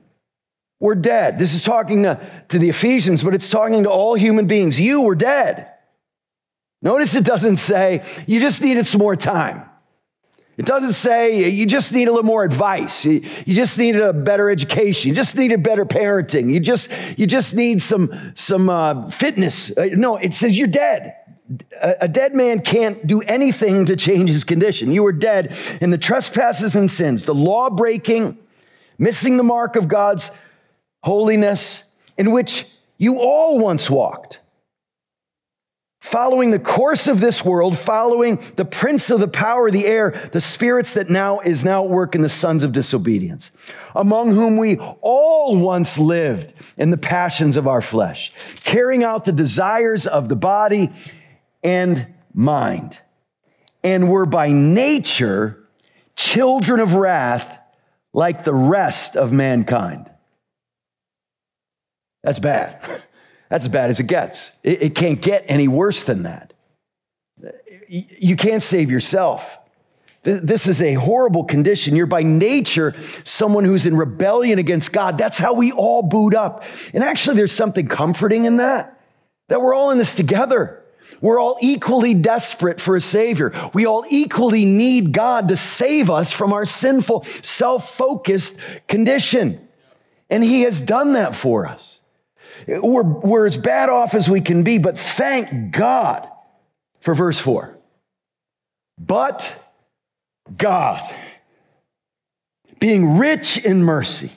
were 0.81 0.95
dead. 0.95 1.39
This 1.39 1.55
is 1.55 1.63
talking 1.63 2.05
to, 2.05 2.21
to 2.49 2.59
the 2.59 2.69
Ephesians, 2.69 3.23
but 3.23 3.35
it's 3.35 3.51
talking 3.51 3.83
to 3.83 3.91
all 3.91 4.15
human 4.15 4.47
beings. 4.47 4.81
You 4.81 5.03
were 5.03 5.15
dead 5.15 5.69
Notice 6.83 7.15
it 7.15 7.25
doesn't 7.25 7.57
say 7.57 8.05
you 8.27 8.41
just 8.41 8.61
needed 8.61 8.87
some 8.87 8.99
more 8.99 9.15
time. 9.15 9.69
It 10.59 10.67
doesn't 10.67 10.93
say 10.93 11.49
you 11.49 11.65
just 11.65 11.95
need 11.95 12.09
a 12.09 12.11
little 12.11 12.27
more 12.27 12.45
advice. 12.45 13.07
You, 13.07 13.23
you 13.47 13.55
just 13.55 13.79
needed 13.79 14.03
a 14.03 14.13
better 14.13 14.51
education. 14.51 15.09
You 15.09 15.15
just 15.15 15.37
needed 15.37 15.63
better 15.63 15.87
parenting. 15.87 16.53
You 16.53 16.61
just, 16.61 16.91
you 17.17 17.27
just 17.27 17.55
need 17.55 17.81
some, 17.81 18.33
some 18.35 18.69
uh, 18.69 19.09
fitness. 19.11 19.77
Uh, 19.77 19.91
no, 19.93 20.17
it 20.17 20.35
says 20.35 20.59
you're 20.59 20.67
dead. 20.67 21.15
A, 21.81 21.95
a 22.03 22.09
dead 22.09 22.35
man 22.35 22.61
can't 22.61 23.07
do 23.07 23.23
anything 23.23 23.87
to 23.87 23.97
change 23.97 24.29
his 24.29 24.45
condition. 24.45 24.93
You 24.93 25.05
were 25.05 25.13
dead 25.13 25.57
in 25.81 25.91
the 25.91 25.99
trespasses 25.99 26.77
and 26.77 26.91
sins, 26.91 27.25
the 27.25 27.35
law 27.35 27.71
breaking, 27.71 28.37
missing 28.99 29.39
the 29.39 29.43
mark 29.43 29.75
of 29.75 29.89
God's 29.89 30.31
holiness, 31.03 31.95
in 32.19 32.31
which 32.31 32.67
you 32.99 33.19
all 33.19 33.59
once 33.59 33.89
walked 33.89 34.42
following 36.03 36.51
the 36.51 36.59
course 36.59 37.07
of 37.07 37.21
this 37.21 37.45
world, 37.45 37.79
following 37.79 38.43
the 38.57 38.65
prince 38.65 39.09
of 39.09 39.21
the 39.21 39.29
power 39.29 39.69
of 39.69 39.73
the 39.73 39.87
air, 39.87 40.11
the 40.33 40.41
spirits 40.41 40.95
that 40.95 41.09
now 41.09 41.39
is 41.39 41.65
now 41.65 41.85
at 41.85 41.91
work 41.91 42.17
in 42.17 42.23
the 42.23 42.29
sons 42.29 42.65
of 42.65 42.73
disobedience, 42.73 43.53
among 43.95 44.33
whom 44.33 44.57
we 44.57 44.77
all 45.01 45.57
once 45.57 45.99
lived 45.99 46.53
in 46.77 46.91
the 46.91 46.97
passions 46.97 47.57
of 47.57 47.69
our 47.69 47.81
flesh, 47.81 48.33
carrying 48.65 49.05
out 49.05 49.25
the 49.25 49.33
desires 49.33 50.05
of 50.05 50.29
the 50.29 50.35
body 50.35 50.91
and 51.63 52.09
mind, 52.35 52.99
and 53.85 54.11
were 54.11 54.27
by 54.27 54.51
nature 54.51 55.69
children 56.17 56.81
of 56.81 56.95
wrath 56.95 57.61
like 58.13 58.43
the 58.43 58.53
rest 58.53 59.17
of 59.17 59.33
mankind. 59.33 60.11
That's 62.25 62.41
bad. 62.41 62.83
That's 63.53 63.67
as 63.67 63.69
bad 63.69 63.91
as 63.91 64.01
it 64.01 64.07
gets. 64.07 64.51
It, 64.63 64.83
it 64.83 64.95
can't 64.95 65.21
get 65.21 65.45
any 65.47 65.69
worse 65.69 66.05
than 66.05 66.23
that. 66.23 66.55
You 67.87 68.35
can't 68.35 68.63
save 68.63 68.91
yourself. 68.91 69.59
This 70.23 70.67
is 70.67 70.81
a 70.81 70.95
horrible 70.95 71.45
condition. 71.45 71.95
You're 71.95 72.07
by 72.07 72.23
nature 72.23 72.95
someone 73.25 73.67
who's 73.67 73.85
in 73.85 73.95
rebellion 73.95 74.59
against 74.59 74.91
God. 74.91 75.19
That's 75.19 75.37
how 75.37 75.53
we 75.53 75.71
all 75.71 76.03
boot 76.03 76.35
up. 76.35 76.65
And 76.95 77.05
actually, 77.05 77.37
there's 77.37 77.53
something 77.53 77.89
comforting 77.89 78.47
in 78.47 78.57
that, 78.57 78.99
that 79.49 79.61
we're 79.61 79.75
all 79.75 79.91
in 79.91 79.99
this 79.99 80.15
together. 80.15 80.83
We're 81.21 81.39
all 81.39 81.59
equally 81.61 82.15
desperate 82.15 82.81
for 82.81 82.97
a 82.97 83.03
Savior. 83.03 83.53
We 83.75 83.85
all 83.85 84.07
equally 84.09 84.65
need 84.65 85.13
God 85.13 85.49
to 85.49 85.59
save 85.59 86.09
us 86.09 86.33
from 86.33 86.55
our 86.55 86.65
sinful, 86.65 87.25
self 87.25 87.91
focused 87.91 88.57
condition. 88.89 89.69
And 90.31 90.43
He 90.43 90.63
has 90.63 90.81
done 90.81 91.13
that 91.13 91.35
for 91.35 91.67
us. 91.67 91.99
We're, 92.67 93.03
we're 93.03 93.47
as 93.47 93.57
bad 93.57 93.89
off 93.89 94.15
as 94.15 94.29
we 94.29 94.41
can 94.41 94.63
be, 94.63 94.79
but 94.79 94.99
thank 94.99 95.73
God 95.73 96.29
for 97.01 97.15
verse 97.15 97.39
4. 97.39 97.77
But 98.99 99.59
God, 100.57 101.03
being 102.79 103.19
rich 103.19 103.59
in 103.59 103.83
mercy, 103.83 104.33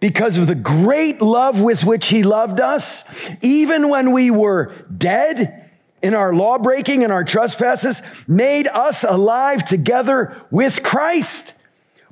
because 0.00 0.36
of 0.36 0.46
the 0.46 0.54
great 0.54 1.20
love 1.20 1.60
with 1.60 1.84
which 1.84 2.06
He 2.06 2.22
loved 2.22 2.60
us, 2.60 3.28
even 3.42 3.88
when 3.88 4.12
we 4.12 4.30
were 4.30 4.72
dead 4.96 5.70
in 6.02 6.14
our 6.14 6.32
law 6.32 6.58
breaking 6.58 7.02
and 7.02 7.12
our 7.12 7.24
trespasses, 7.24 8.02
made 8.28 8.68
us 8.68 9.02
alive 9.02 9.64
together 9.64 10.40
with 10.50 10.84
Christ. 10.84 11.54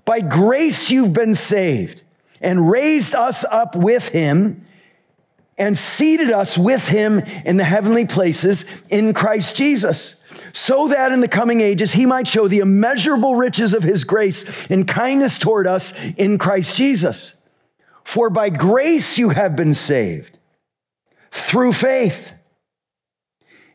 By 0.05 0.21
grace 0.21 0.91
you've 0.91 1.13
been 1.13 1.35
saved 1.35 2.03
and 2.41 2.69
raised 2.69 3.15
us 3.15 3.45
up 3.45 3.77
with 3.77 4.09
Him 4.09 4.66
and 5.59 5.77
seated 5.77 6.31
us 6.31 6.59
with 6.59 6.89
him 6.89 7.21
in 7.45 7.57
the 7.57 7.65
heavenly 7.65 8.05
places 8.05 8.65
in 8.91 9.15
Christ 9.15 9.57
Jesus, 9.57 10.17
so 10.53 10.89
that 10.89 11.13
in 11.13 11.21
the 11.21 11.29
coming 11.29 11.61
ages 11.61 11.93
he 11.93 12.07
might 12.07 12.29
show 12.29 12.47
the 12.47 12.59
immeasurable 12.59 13.37
riches 13.37 13.73
of 13.73 13.83
his 13.83 14.05
grace 14.05 14.67
and 14.71 14.87
kindness 14.87 15.39
toward 15.39 15.67
us 15.67 15.93
in 16.17 16.39
Christ 16.39 16.77
Jesus. 16.77 17.35
For 18.05 18.31
by 18.31 18.51
grace 18.51 19.19
you 19.19 19.31
have 19.31 19.57
been 19.57 19.75
saved 19.75 20.39
through 21.31 21.73
faith. 21.73 22.33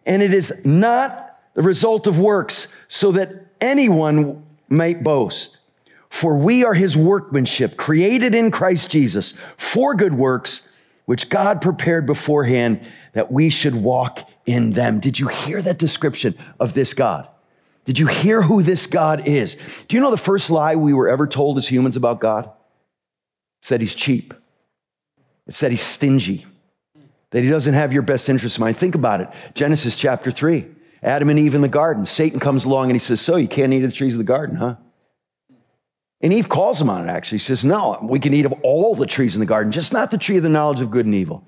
And 0.06 0.24
it 0.24 0.34
is 0.34 0.66
not 0.66 1.40
the 1.54 1.62
result 1.62 2.08
of 2.08 2.20
works, 2.20 2.68
so 2.88 3.12
that 3.12 3.48
anyone 3.60 4.44
might 4.70 5.04
boast. 5.04 5.58
For 6.10 6.38
we 6.38 6.64
are 6.64 6.74
his 6.74 6.96
workmanship, 6.96 7.78
created 7.78 8.34
in 8.34 8.52
Christ 8.52 8.90
Jesus 8.90 9.34
for 9.58 9.94
good 9.94 10.14
works 10.14 10.68
which 11.12 11.28
God 11.28 11.60
prepared 11.62 12.06
beforehand 12.06 12.88
that 13.12 13.30
we 13.30 13.50
should 13.50 13.76
walk 13.76 14.26
in 14.46 14.72
them. 14.72 15.02
Did 15.02 15.20
you 15.20 15.28
hear 15.28 15.62
that 15.62 15.78
description 15.78 16.38
of 16.58 16.74
this 16.74 16.94
God? 16.94 17.28
Did 17.84 18.00
you 18.00 18.08
hear 18.08 18.42
who 18.42 18.64
this 18.64 18.88
God 18.88 19.28
is? 19.28 19.58
Do 19.90 19.98
you 19.98 20.02
know 20.02 20.10
the 20.10 20.16
first 20.16 20.50
lie 20.50 20.78
we 20.78 20.94
were 20.94 21.10
ever 21.10 21.28
told 21.28 21.58
as 21.58 21.68
humans 21.68 21.98
about 21.98 22.22
God? 22.22 22.46
It 22.46 22.52
said 23.60 23.82
he's 23.82 23.94
cheap. 23.94 24.34
It 25.48 25.54
said 25.54 25.72
he's 25.72 25.82
stingy, 25.82 26.46
that 27.32 27.44
he 27.44 27.50
doesn't 27.50 27.74
have 27.74 27.92
your 27.92 28.04
best 28.04 28.30
interest 28.30 28.58
in 28.58 28.62
mind. 28.62 28.78
Think 28.78 28.96
about 28.96 29.20
it. 29.20 29.28
Genesis 29.54 29.98
chapter 29.98 30.32
3. 30.32 30.66
Adam 31.04 31.28
and 31.28 31.38
Eve 31.38 31.56
in 31.56 31.62
the 31.62 31.68
garden. 31.68 32.06
Satan 32.06 32.40
comes 32.40 32.64
along 32.64 32.86
and 32.86 32.96
he 32.96 33.00
says, 33.00 33.20
So, 33.20 33.36
you 33.36 33.50
can't 33.50 33.74
eat 33.74 33.84
of 33.84 33.90
the 33.90 33.98
trees 33.98 34.14
of 34.14 34.20
the 34.20 34.24
garden, 34.24 34.56
huh? 34.56 34.78
And 36.24 36.32
Eve 36.32 36.50
calls 36.50 36.80
him 36.82 36.90
on 36.90 37.08
it, 37.08 37.12
actually. 37.12 37.40
She 37.40 37.46
says, 37.46 37.66
No, 37.66 37.98
we 38.02 38.20
can 38.20 38.34
eat 38.34 38.46
of 38.46 38.54
all 38.64 38.96
the 38.96 39.06
trees 39.06 39.36
in 39.36 39.40
the 39.40 39.46
garden, 39.46 39.72
just 39.72 39.92
not 39.92 40.12
the 40.12 40.18
tree 40.18 40.38
of 40.38 40.44
the 40.44 40.50
knowledge 40.50 40.82
of 40.82 40.92
good 40.92 41.06
and 41.06 41.16
evil. 41.16 41.44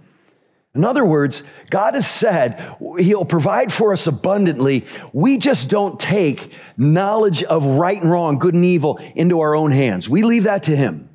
In 0.75 0.83
other 0.83 1.05
words, 1.05 1.43
God 1.69 1.93
has 1.93 2.07
said 2.07 2.75
He'll 2.97 3.25
provide 3.25 3.71
for 3.71 3.93
us 3.93 4.07
abundantly. 4.07 4.85
We 5.11 5.37
just 5.37 5.69
don't 5.69 5.99
take 5.99 6.51
knowledge 6.77 7.43
of 7.43 7.63
right 7.63 8.01
and 8.01 8.11
wrong, 8.11 8.39
good 8.39 8.55
and 8.55 8.65
evil, 8.65 8.99
into 9.15 9.41
our 9.41 9.55
own 9.55 9.71
hands. 9.71 10.09
We 10.09 10.23
leave 10.23 10.45
that 10.45 10.63
to 10.63 10.75
Him. 10.75 11.09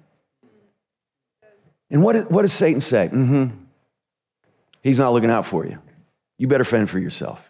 And 1.91 2.05
what, 2.05 2.31
what 2.31 2.43
does 2.43 2.53
Satan 2.53 2.81
say? 2.81 3.09
Mm-hmm. 3.13 3.57
He's 4.83 4.99
not 4.99 5.13
looking 5.13 5.31
out 5.31 5.47
for 5.47 5.67
you. 5.67 5.79
You 6.37 6.47
better 6.47 6.65
fend 6.65 6.89
for 6.89 7.01
yourself. 7.01 7.48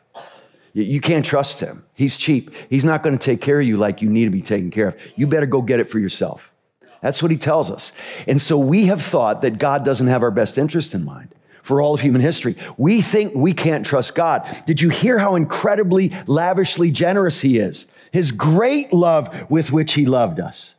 You 0.72 1.00
can't 1.00 1.24
trust 1.24 1.60
him. 1.60 1.84
He's 1.94 2.16
cheap. 2.16 2.50
He's 2.68 2.84
not 2.84 3.02
going 3.02 3.16
to 3.16 3.24
take 3.24 3.40
care 3.40 3.60
of 3.60 3.66
you 3.66 3.76
like 3.76 4.02
you 4.02 4.08
need 4.08 4.24
to 4.24 4.30
be 4.30 4.42
taken 4.42 4.70
care 4.70 4.88
of. 4.88 4.96
You 5.16 5.26
better 5.26 5.46
go 5.46 5.62
get 5.62 5.80
it 5.80 5.88
for 5.88 5.98
yourself. 5.98 6.52
That's 7.00 7.22
what 7.22 7.30
he 7.30 7.36
tells 7.36 7.70
us. 7.70 7.92
And 8.26 8.40
so 8.40 8.58
we 8.58 8.86
have 8.86 9.02
thought 9.02 9.42
that 9.42 9.58
God 9.58 9.84
doesn't 9.84 10.08
have 10.08 10.22
our 10.22 10.30
best 10.30 10.58
interest 10.58 10.94
in 10.94 11.04
mind 11.04 11.34
for 11.62 11.80
all 11.80 11.94
of 11.94 12.00
human 12.00 12.20
history. 12.20 12.56
We 12.76 13.02
think 13.02 13.34
we 13.34 13.52
can't 13.52 13.84
trust 13.84 14.14
God. 14.14 14.62
Did 14.66 14.80
you 14.80 14.88
hear 14.88 15.18
how 15.18 15.34
incredibly 15.34 16.12
lavishly 16.26 16.90
generous 16.90 17.40
he 17.40 17.58
is? 17.58 17.86
His 18.10 18.32
great 18.32 18.92
love 18.92 19.50
with 19.50 19.70
which 19.70 19.94
he 19.94 20.06
loved 20.06 20.40
us. 20.40 20.74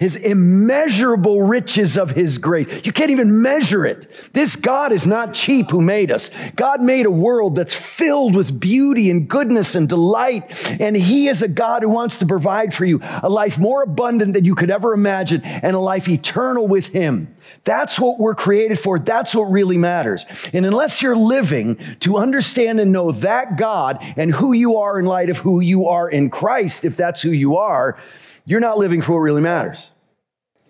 His 0.00 0.16
immeasurable 0.16 1.42
riches 1.42 1.96
of 1.96 2.10
his 2.10 2.38
grace. 2.38 2.84
You 2.84 2.90
can't 2.90 3.12
even 3.12 3.42
measure 3.42 3.86
it. 3.86 4.08
This 4.32 4.56
God 4.56 4.90
is 4.90 5.06
not 5.06 5.34
cheap 5.34 5.70
who 5.70 5.80
made 5.80 6.10
us. 6.10 6.32
God 6.56 6.82
made 6.82 7.06
a 7.06 7.10
world 7.12 7.54
that's 7.54 7.72
filled 7.72 8.34
with 8.34 8.58
beauty 8.58 9.08
and 9.08 9.28
goodness 9.28 9.76
and 9.76 9.88
delight. 9.88 10.68
And 10.80 10.96
he 10.96 11.28
is 11.28 11.42
a 11.42 11.48
God 11.48 11.82
who 11.82 11.90
wants 11.90 12.18
to 12.18 12.26
provide 12.26 12.74
for 12.74 12.84
you 12.84 12.98
a 13.22 13.28
life 13.28 13.56
more 13.56 13.84
abundant 13.84 14.34
than 14.34 14.44
you 14.44 14.56
could 14.56 14.68
ever 14.68 14.94
imagine 14.94 15.42
and 15.44 15.76
a 15.76 15.80
life 15.80 16.08
eternal 16.08 16.66
with 16.66 16.88
him. 16.88 17.32
That's 17.62 18.00
what 18.00 18.18
we're 18.18 18.34
created 18.34 18.80
for. 18.80 18.98
That's 18.98 19.32
what 19.32 19.44
really 19.44 19.78
matters. 19.78 20.26
And 20.52 20.66
unless 20.66 21.02
you're 21.02 21.16
living 21.16 21.78
to 22.00 22.16
understand 22.16 22.80
and 22.80 22.90
know 22.90 23.12
that 23.12 23.56
God 23.56 23.98
and 24.16 24.34
who 24.34 24.54
you 24.54 24.78
are 24.78 24.98
in 24.98 25.04
light 25.04 25.30
of 25.30 25.38
who 25.38 25.60
you 25.60 25.86
are 25.86 26.10
in 26.10 26.30
Christ, 26.30 26.84
if 26.84 26.96
that's 26.96 27.22
who 27.22 27.30
you 27.30 27.56
are, 27.58 27.96
you're 28.44 28.60
not 28.60 28.78
living 28.78 29.02
for 29.02 29.12
what 29.12 29.18
really 29.18 29.42
matters. 29.42 29.90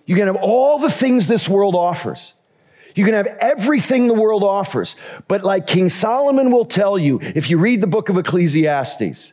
You 0.07 0.17
can 0.17 0.27
have 0.27 0.37
all 0.37 0.79
the 0.79 0.91
things 0.91 1.27
this 1.27 1.49
world 1.49 1.75
offers. 1.75 2.35
You 2.95 3.05
can 3.05 3.15
have 3.15 3.27
everything 3.27 4.07
the 4.07 4.15
world 4.15 4.45
offers. 4.45 4.97
But 5.27 5.43
like 5.43 5.67
King 5.67 5.89
Solomon 5.89 6.51
will 6.51 6.65
tell 6.65 6.97
you, 6.99 7.19
if 7.21 7.51
you 7.51 7.59
read 7.59 7.81
the 7.81 7.87
book 7.87 8.09
of 8.09 8.19
Ecclesiastes, 8.19 9.33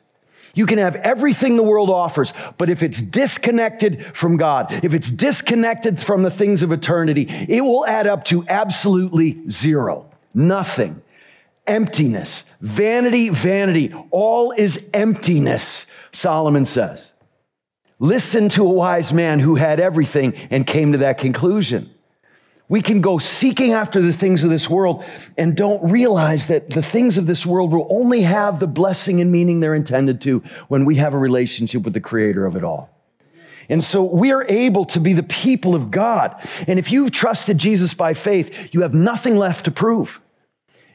you 0.54 0.66
can 0.66 0.80
have 0.80 0.96
everything 0.98 1.56
the 1.56 1.64
world 1.64 1.90
offers, 1.90 2.34
but 2.58 2.70
if 2.70 2.84
it's 2.84 3.02
disconnected 3.02 4.06
from 4.14 4.36
God, 4.36 4.84
if 4.84 4.94
it's 4.94 5.10
disconnected 5.10 6.00
from 6.00 6.24
the 6.24 6.32
things 6.32 6.62
of 6.62 6.72
eternity, 6.72 7.28
it 7.48 7.62
will 7.62 7.86
add 7.86 8.06
up 8.06 8.26
to 8.26 8.46
absolutely 8.50 9.48
zero. 9.48 10.10
Nothing. 10.34 11.02
Emptiness. 11.68 12.44
Vanity, 12.60 13.30
vanity. 13.30 13.94
All 14.10 14.52
is 14.52 14.90
emptiness, 14.94 15.86
Solomon 16.12 16.66
says. 16.66 17.11
Listen 18.02 18.50
to 18.50 18.66
a 18.66 18.70
wise 18.70 19.14
man 19.14 19.38
who 19.38 19.58
had 19.58 19.80
everything 19.80 20.34
and 20.50 20.66
came 20.66 20.92
to 20.92 20.98
that 20.98 21.20
conclusion. 21.20 21.88
We 22.68 22.82
can 22.82 23.00
go 23.00 23.20
seeking 23.20 23.74
after 23.74 24.02
the 24.02 24.12
things 24.12 24.44
of 24.44 24.50
this 24.50 24.68
world 24.68 25.04
and 25.38 25.56
don't 25.56 25.88
realize 25.88 26.48
that 26.48 26.72
the 26.72 26.82
things 26.82 27.20
of 27.20 27.28
this 27.28 27.46
world 27.46 27.72
will 27.72 27.86
only 27.92 28.22
have 28.22 28.60
the 28.60 28.66
blessing 28.66 29.22
and 29.22 29.32
meaning 29.32 29.60
they're 29.60 29.76
intended 29.76 30.20
to 30.22 30.40
when 30.68 30.84
we 30.84 30.96
have 30.96 31.14
a 31.14 31.18
relationship 31.20 31.84
with 31.84 31.94
the 31.94 32.02
creator 32.02 32.48
of 32.48 32.56
it 32.56 32.64
all. 32.64 32.90
And 33.70 33.84
so 33.84 34.04
we 34.04 34.32
are 34.32 34.48
able 34.50 34.86
to 34.86 35.00
be 35.00 35.14
the 35.14 35.22
people 35.22 35.76
of 35.76 35.92
God. 35.92 36.36
And 36.68 36.80
if 36.80 36.92
you've 36.92 37.12
trusted 37.12 37.60
Jesus 37.60 37.94
by 37.94 38.16
faith, 38.16 38.74
you 38.74 38.82
have 38.82 38.96
nothing 38.96 39.36
left 39.36 39.66
to 39.66 39.72
prove. 39.72 40.20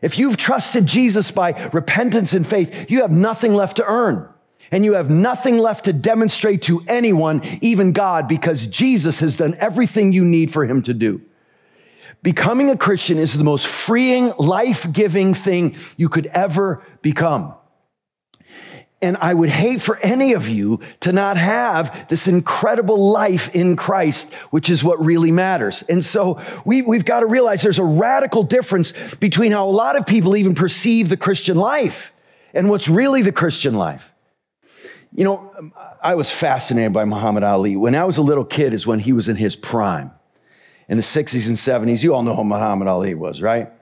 If 0.02 0.18
you've 0.18 0.38
trusted 0.38 0.86
Jesus 0.86 1.30
by 1.30 1.70
repentance 1.72 2.34
and 2.34 2.44
faith, 2.44 2.90
you 2.90 3.02
have 3.02 3.12
nothing 3.12 3.54
left 3.54 3.76
to 3.76 3.84
earn 3.86 4.28
and 4.70 4.84
you 4.84 4.94
have 4.94 5.10
nothing 5.10 5.58
left 5.58 5.84
to 5.86 5.92
demonstrate 5.92 6.62
to 6.62 6.82
anyone, 6.88 7.42
even 7.60 7.92
God, 7.92 8.28
because 8.28 8.66
Jesus 8.66 9.20
has 9.20 9.36
done 9.36 9.54
everything 9.58 10.12
you 10.12 10.24
need 10.24 10.52
for 10.52 10.64
him 10.64 10.82
to 10.82 10.94
do. 10.94 11.20
Becoming 12.22 12.70
a 12.70 12.76
Christian 12.76 13.18
is 13.18 13.34
the 13.34 13.44
most 13.44 13.66
freeing, 13.66 14.32
life 14.38 14.90
giving 14.92 15.34
thing 15.34 15.76
you 15.96 16.08
could 16.08 16.26
ever 16.26 16.82
become. 17.02 17.54
And 19.02 19.18
I 19.18 19.34
would 19.34 19.50
hate 19.50 19.82
for 19.82 19.98
any 19.98 20.32
of 20.32 20.48
you 20.48 20.80
to 21.00 21.12
not 21.12 21.36
have 21.36 22.08
this 22.08 22.26
incredible 22.26 23.12
life 23.12 23.54
in 23.54 23.76
Christ, 23.76 24.32
which 24.50 24.70
is 24.70 24.82
what 24.82 25.04
really 25.04 25.30
matters. 25.30 25.82
And 25.82 26.02
so 26.02 26.40
we, 26.64 26.80
we've 26.80 27.04
got 27.04 27.20
to 27.20 27.26
realize 27.26 27.60
there's 27.60 27.78
a 27.78 27.84
radical 27.84 28.42
difference 28.42 29.14
between 29.16 29.52
how 29.52 29.68
a 29.68 29.70
lot 29.70 29.96
of 29.96 30.06
people 30.06 30.34
even 30.34 30.54
perceive 30.54 31.10
the 31.10 31.16
Christian 31.16 31.58
life 31.58 32.12
and 32.54 32.70
what's 32.70 32.88
really 32.88 33.20
the 33.20 33.32
Christian 33.32 33.74
life. 33.74 34.14
You 35.16 35.24
know, 35.24 35.72
I 36.02 36.14
was 36.14 36.30
fascinated 36.30 36.92
by 36.92 37.06
Muhammad 37.06 37.42
Ali. 37.42 37.74
When 37.74 37.94
I 37.94 38.04
was 38.04 38.18
a 38.18 38.22
little 38.22 38.44
kid, 38.44 38.74
is 38.74 38.86
when 38.86 38.98
he 38.98 39.14
was 39.14 39.30
in 39.30 39.36
his 39.36 39.56
prime. 39.56 40.10
In 40.90 40.98
the 40.98 41.02
60s 41.02 41.48
and 41.48 41.56
70s, 41.56 42.04
you 42.04 42.14
all 42.14 42.22
know 42.22 42.36
who 42.36 42.44
Muhammad 42.44 42.86
Ali 42.86 43.14
was, 43.14 43.40
right? 43.40 43.72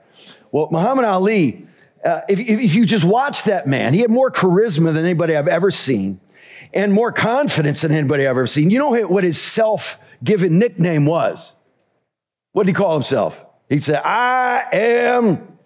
Well, 0.53 0.69
Muhammad 0.71 1.03
Ali, 1.03 1.67
uh, 2.05 2.21
if, 2.29 2.39
if 2.39 2.73
you 2.73 2.85
just 2.85 3.03
watch 3.03 3.43
that 3.43 3.67
man, 3.67 3.93
he 3.93 3.99
had 3.99 4.09
more 4.09 4.31
charisma 4.31 4.93
than 4.93 5.03
anybody 5.03 5.35
I've 5.35 5.49
ever 5.49 5.71
seen 5.71 6.21
and 6.73 6.93
more 6.93 7.11
confidence 7.11 7.81
than 7.81 7.91
anybody 7.91 8.23
I've 8.23 8.31
ever 8.31 8.47
seen. 8.47 8.69
You 8.69 8.79
know 8.79 9.05
what 9.05 9.25
his 9.25 9.39
self 9.39 9.99
given 10.23 10.57
nickname 10.57 11.05
was? 11.05 11.53
What 12.53 12.65
did 12.65 12.69
he 12.69 12.73
call 12.75 12.93
himself? 12.93 13.43
He'd 13.67 13.83
say, 13.83 13.95
I 13.95 14.67
am 14.71 15.57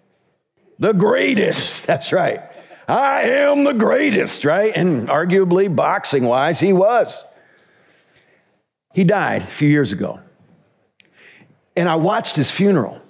the 0.80 0.92
greatest. 0.92 1.86
That's 1.86 2.12
right. 2.12 2.49
I 2.90 3.22
am 3.22 3.62
the 3.62 3.72
greatest, 3.72 4.44
right? 4.44 4.72
And 4.74 5.08
arguably, 5.08 5.74
boxing 5.74 6.24
wise, 6.24 6.58
he 6.58 6.72
was. 6.72 7.24
He 8.92 9.04
died 9.04 9.42
a 9.42 9.46
few 9.46 9.68
years 9.68 9.92
ago. 9.92 10.18
And 11.76 11.88
I 11.88 11.94
watched 11.94 12.34
his 12.34 12.50
funeral. 12.50 13.00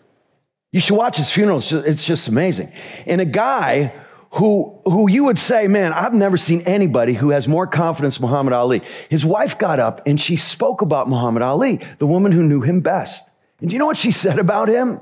You 0.70 0.80
should 0.80 0.96
watch 0.96 1.16
his 1.16 1.30
funeral, 1.30 1.58
it's 1.58 2.04
just 2.04 2.28
amazing. 2.28 2.72
And 3.06 3.22
a 3.22 3.24
guy 3.24 3.94
who, 4.32 4.78
who 4.84 5.10
you 5.10 5.24
would 5.24 5.38
say, 5.38 5.66
man, 5.66 5.94
I've 5.94 6.12
never 6.12 6.36
seen 6.36 6.60
anybody 6.60 7.14
who 7.14 7.30
has 7.30 7.48
more 7.48 7.66
confidence 7.66 8.20
Muhammad 8.20 8.52
Ali. 8.52 8.82
His 9.08 9.24
wife 9.24 9.58
got 9.58 9.80
up 9.80 10.02
and 10.06 10.20
she 10.20 10.36
spoke 10.36 10.82
about 10.82 11.08
Muhammad 11.08 11.42
Ali, 11.42 11.80
the 11.98 12.06
woman 12.06 12.32
who 12.32 12.42
knew 12.42 12.60
him 12.60 12.82
best. 12.82 13.24
And 13.60 13.70
do 13.70 13.74
you 13.74 13.78
know 13.78 13.86
what 13.86 13.96
she 13.96 14.10
said 14.12 14.38
about 14.38 14.68
him? 14.68 15.00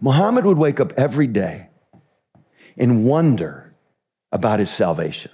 Muhammad 0.00 0.44
would 0.44 0.58
wake 0.58 0.80
up 0.80 0.92
every 0.96 1.28
day 1.28 1.67
and 2.78 3.04
wonder 3.04 3.74
about 4.32 4.60
his 4.60 4.70
salvation. 4.70 5.32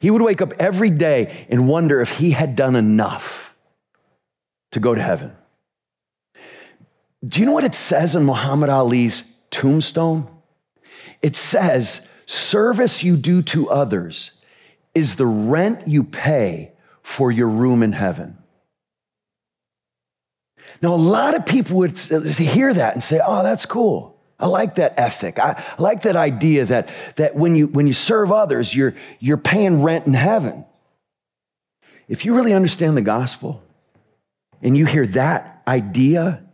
He 0.00 0.10
would 0.10 0.22
wake 0.22 0.42
up 0.42 0.52
every 0.58 0.90
day 0.90 1.46
and 1.48 1.68
wonder 1.68 2.00
if 2.00 2.18
he 2.18 2.32
had 2.32 2.56
done 2.56 2.76
enough 2.76 3.54
to 4.72 4.80
go 4.80 4.94
to 4.94 5.02
heaven. 5.02 5.32
Do 7.26 7.40
you 7.40 7.46
know 7.46 7.52
what 7.52 7.64
it 7.64 7.74
says 7.74 8.14
in 8.14 8.24
Muhammad 8.24 8.70
Ali's 8.70 9.22
tombstone? 9.50 10.28
It 11.22 11.36
says, 11.36 12.08
Service 12.26 13.02
you 13.02 13.16
do 13.16 13.42
to 13.42 13.70
others 13.70 14.32
is 14.94 15.16
the 15.16 15.26
rent 15.26 15.86
you 15.86 16.04
pay 16.04 16.72
for 17.02 17.30
your 17.30 17.48
room 17.48 17.82
in 17.82 17.92
heaven. 17.92 18.38
Now, 20.82 20.94
a 20.94 20.96
lot 20.96 21.34
of 21.34 21.46
people 21.46 21.78
would 21.78 21.96
hear 21.96 22.74
that 22.74 22.94
and 22.94 23.02
say, 23.02 23.20
Oh, 23.24 23.42
that's 23.42 23.66
cool. 23.66 24.13
I 24.44 24.46
like 24.48 24.74
that 24.74 24.92
ethic. 24.98 25.38
I 25.38 25.64
like 25.78 26.02
that 26.02 26.16
idea 26.16 26.66
that, 26.66 26.90
that 27.16 27.34
when, 27.34 27.56
you, 27.56 27.66
when 27.66 27.86
you 27.86 27.94
serve 27.94 28.30
others, 28.30 28.74
you're, 28.74 28.94
you're 29.18 29.38
paying 29.38 29.82
rent 29.82 30.06
in 30.06 30.12
heaven. 30.12 30.66
If 32.08 32.26
you 32.26 32.36
really 32.36 32.52
understand 32.52 32.94
the 32.94 33.00
gospel 33.02 33.62
and 34.60 34.76
you 34.76 34.84
hear 34.84 35.06
that 35.06 35.62
idea, 35.66 36.44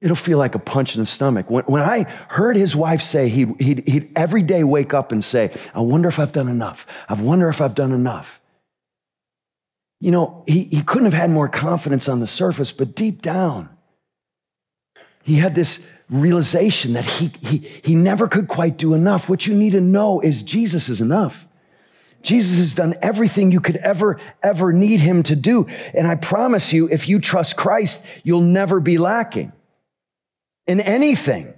it'll 0.00 0.16
feel 0.16 0.38
like 0.38 0.54
a 0.54 0.58
punch 0.58 0.94
in 0.94 1.02
the 1.02 1.06
stomach. 1.06 1.50
When, 1.50 1.64
when 1.64 1.82
I 1.82 2.04
heard 2.30 2.56
his 2.56 2.74
wife 2.74 3.02
say 3.02 3.28
he'd, 3.28 3.60
he'd, 3.60 3.86
he'd 3.86 4.10
every 4.16 4.42
day 4.42 4.64
wake 4.64 4.94
up 4.94 5.12
and 5.12 5.22
say, 5.22 5.54
I 5.74 5.80
wonder 5.80 6.08
if 6.08 6.18
I've 6.18 6.32
done 6.32 6.48
enough. 6.48 6.86
I 7.10 7.20
wonder 7.20 7.50
if 7.50 7.60
I've 7.60 7.74
done 7.74 7.92
enough. 7.92 8.40
You 10.00 10.12
know, 10.12 10.44
he, 10.46 10.64
he 10.64 10.80
couldn't 10.80 11.04
have 11.04 11.12
had 11.12 11.28
more 11.28 11.46
confidence 11.46 12.08
on 12.08 12.20
the 12.20 12.26
surface, 12.26 12.72
but 12.72 12.94
deep 12.94 13.20
down, 13.20 13.68
he 15.22 15.36
had 15.36 15.54
this 15.54 15.90
realization 16.08 16.94
that 16.94 17.04
he, 17.04 17.32
he, 17.40 17.58
he 17.58 17.94
never 17.94 18.26
could 18.26 18.48
quite 18.48 18.76
do 18.76 18.94
enough. 18.94 19.28
What 19.28 19.46
you 19.46 19.54
need 19.54 19.70
to 19.70 19.80
know 19.80 20.20
is 20.20 20.42
Jesus 20.42 20.88
is 20.88 21.00
enough. 21.00 21.46
Jesus 22.22 22.58
has 22.58 22.74
done 22.74 22.94
everything 23.00 23.50
you 23.50 23.60
could 23.60 23.76
ever, 23.76 24.18
ever 24.42 24.72
need 24.72 25.00
him 25.00 25.22
to 25.24 25.36
do. 25.36 25.66
And 25.94 26.06
I 26.06 26.16
promise 26.16 26.72
you, 26.72 26.88
if 26.88 27.08
you 27.08 27.18
trust 27.18 27.56
Christ, 27.56 28.04
you'll 28.24 28.42
never 28.42 28.80
be 28.80 28.98
lacking 28.98 29.52
in 30.66 30.80
anything. 30.80 31.54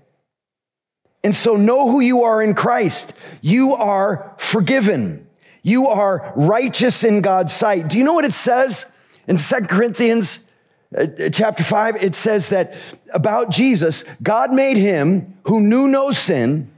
And 1.24 1.34
so 1.34 1.56
know 1.56 1.90
who 1.90 2.00
you 2.00 2.24
are 2.24 2.42
in 2.42 2.54
Christ. 2.54 3.12
You 3.40 3.74
are 3.74 4.34
forgiven. 4.38 5.26
You 5.62 5.86
are 5.88 6.32
righteous 6.36 7.04
in 7.04 7.22
God's 7.22 7.52
sight. 7.52 7.88
Do 7.88 7.98
you 7.98 8.04
know 8.04 8.12
what 8.12 8.24
it 8.24 8.34
says 8.34 8.98
in 9.26 9.38
Second 9.38 9.68
Corinthians 9.68 10.51
Uh, 10.96 11.30
chapter 11.30 11.62
5, 11.62 12.02
it 12.02 12.14
says 12.14 12.50
that 12.50 12.74
about 13.12 13.50
Jesus, 13.50 14.04
God 14.22 14.52
made 14.52 14.76
him 14.76 15.38
who 15.44 15.60
knew 15.60 15.88
no 15.88 16.10
sin 16.10 16.70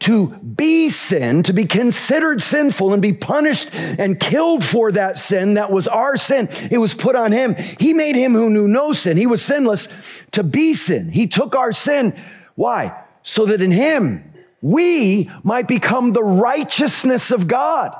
to 0.00 0.28
be 0.28 0.88
sin, 0.88 1.42
to 1.42 1.52
be 1.52 1.66
considered 1.66 2.40
sinful 2.40 2.92
and 2.92 3.02
be 3.02 3.12
punished 3.12 3.72
and 3.74 4.18
killed 4.18 4.64
for 4.64 4.90
that 4.92 5.18
sin 5.18 5.54
that 5.54 5.70
was 5.70 5.86
our 5.86 6.16
sin. 6.16 6.48
It 6.70 6.78
was 6.78 6.94
put 6.94 7.16
on 7.16 7.32
him. 7.32 7.54
He 7.78 7.92
made 7.92 8.16
him 8.16 8.32
who 8.32 8.48
knew 8.50 8.66
no 8.66 8.92
sin. 8.92 9.16
He 9.16 9.26
was 9.26 9.42
sinless 9.42 9.88
to 10.32 10.42
be 10.42 10.72
sin. 10.72 11.10
He 11.10 11.26
took 11.26 11.54
our 11.54 11.72
sin. 11.72 12.18
Why? 12.54 13.04
So 13.22 13.46
that 13.46 13.60
in 13.60 13.70
him 13.70 14.32
we 14.62 15.30
might 15.42 15.68
become 15.68 16.12
the 16.12 16.24
righteousness 16.24 17.30
of 17.30 17.46
God. 17.46 17.94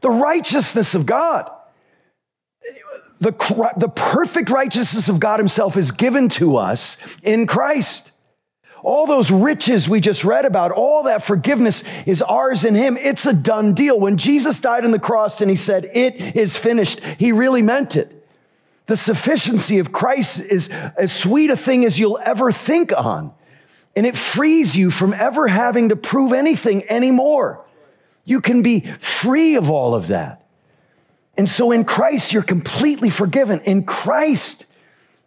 The 0.00 0.10
righteousness 0.10 0.94
of 0.94 1.06
God 1.06 1.50
the, 3.20 3.32
the 3.76 3.88
perfect 3.88 4.50
righteousness 4.50 5.08
of 5.08 5.20
God 5.20 5.38
Himself 5.38 5.76
is 5.76 5.92
given 5.92 6.28
to 6.30 6.56
us 6.56 6.96
in 7.22 7.46
Christ. 7.46 8.10
All 8.82 9.06
those 9.06 9.30
riches 9.30 9.88
we 9.88 10.00
just 10.00 10.24
read 10.24 10.44
about, 10.44 10.70
all 10.70 11.04
that 11.04 11.22
forgiveness 11.22 11.84
is 12.04 12.20
ours 12.20 12.64
in 12.64 12.74
Him. 12.74 12.98
It's 12.98 13.24
a 13.24 13.32
done 13.32 13.72
deal. 13.72 13.98
When 13.98 14.18
Jesus 14.18 14.58
died 14.58 14.84
on 14.84 14.90
the 14.90 14.98
cross 14.98 15.40
and 15.40 15.48
He 15.48 15.56
said, 15.56 15.90
It 15.94 16.36
is 16.36 16.56
finished, 16.56 17.00
He 17.18 17.32
really 17.32 17.62
meant 17.62 17.96
it. 17.96 18.28
The 18.86 18.96
sufficiency 18.96 19.78
of 19.78 19.92
Christ 19.92 20.40
is 20.40 20.68
as 20.68 21.10
sweet 21.16 21.48
a 21.48 21.56
thing 21.56 21.86
as 21.86 21.98
you'll 21.98 22.20
ever 22.22 22.52
think 22.52 22.92
on. 22.92 23.32
And 23.96 24.06
it 24.06 24.16
frees 24.16 24.76
you 24.76 24.90
from 24.90 25.14
ever 25.14 25.48
having 25.48 25.88
to 25.88 25.96
prove 25.96 26.32
anything 26.32 26.84
anymore. 26.90 27.64
You 28.24 28.40
can 28.40 28.62
be 28.62 28.80
free 28.80 29.56
of 29.56 29.70
all 29.70 29.94
of 29.94 30.08
that. 30.08 30.43
And 31.36 31.48
so 31.48 31.72
in 31.72 31.84
Christ, 31.84 32.32
you're 32.32 32.42
completely 32.42 33.10
forgiven. 33.10 33.60
In 33.60 33.84
Christ, 33.84 34.66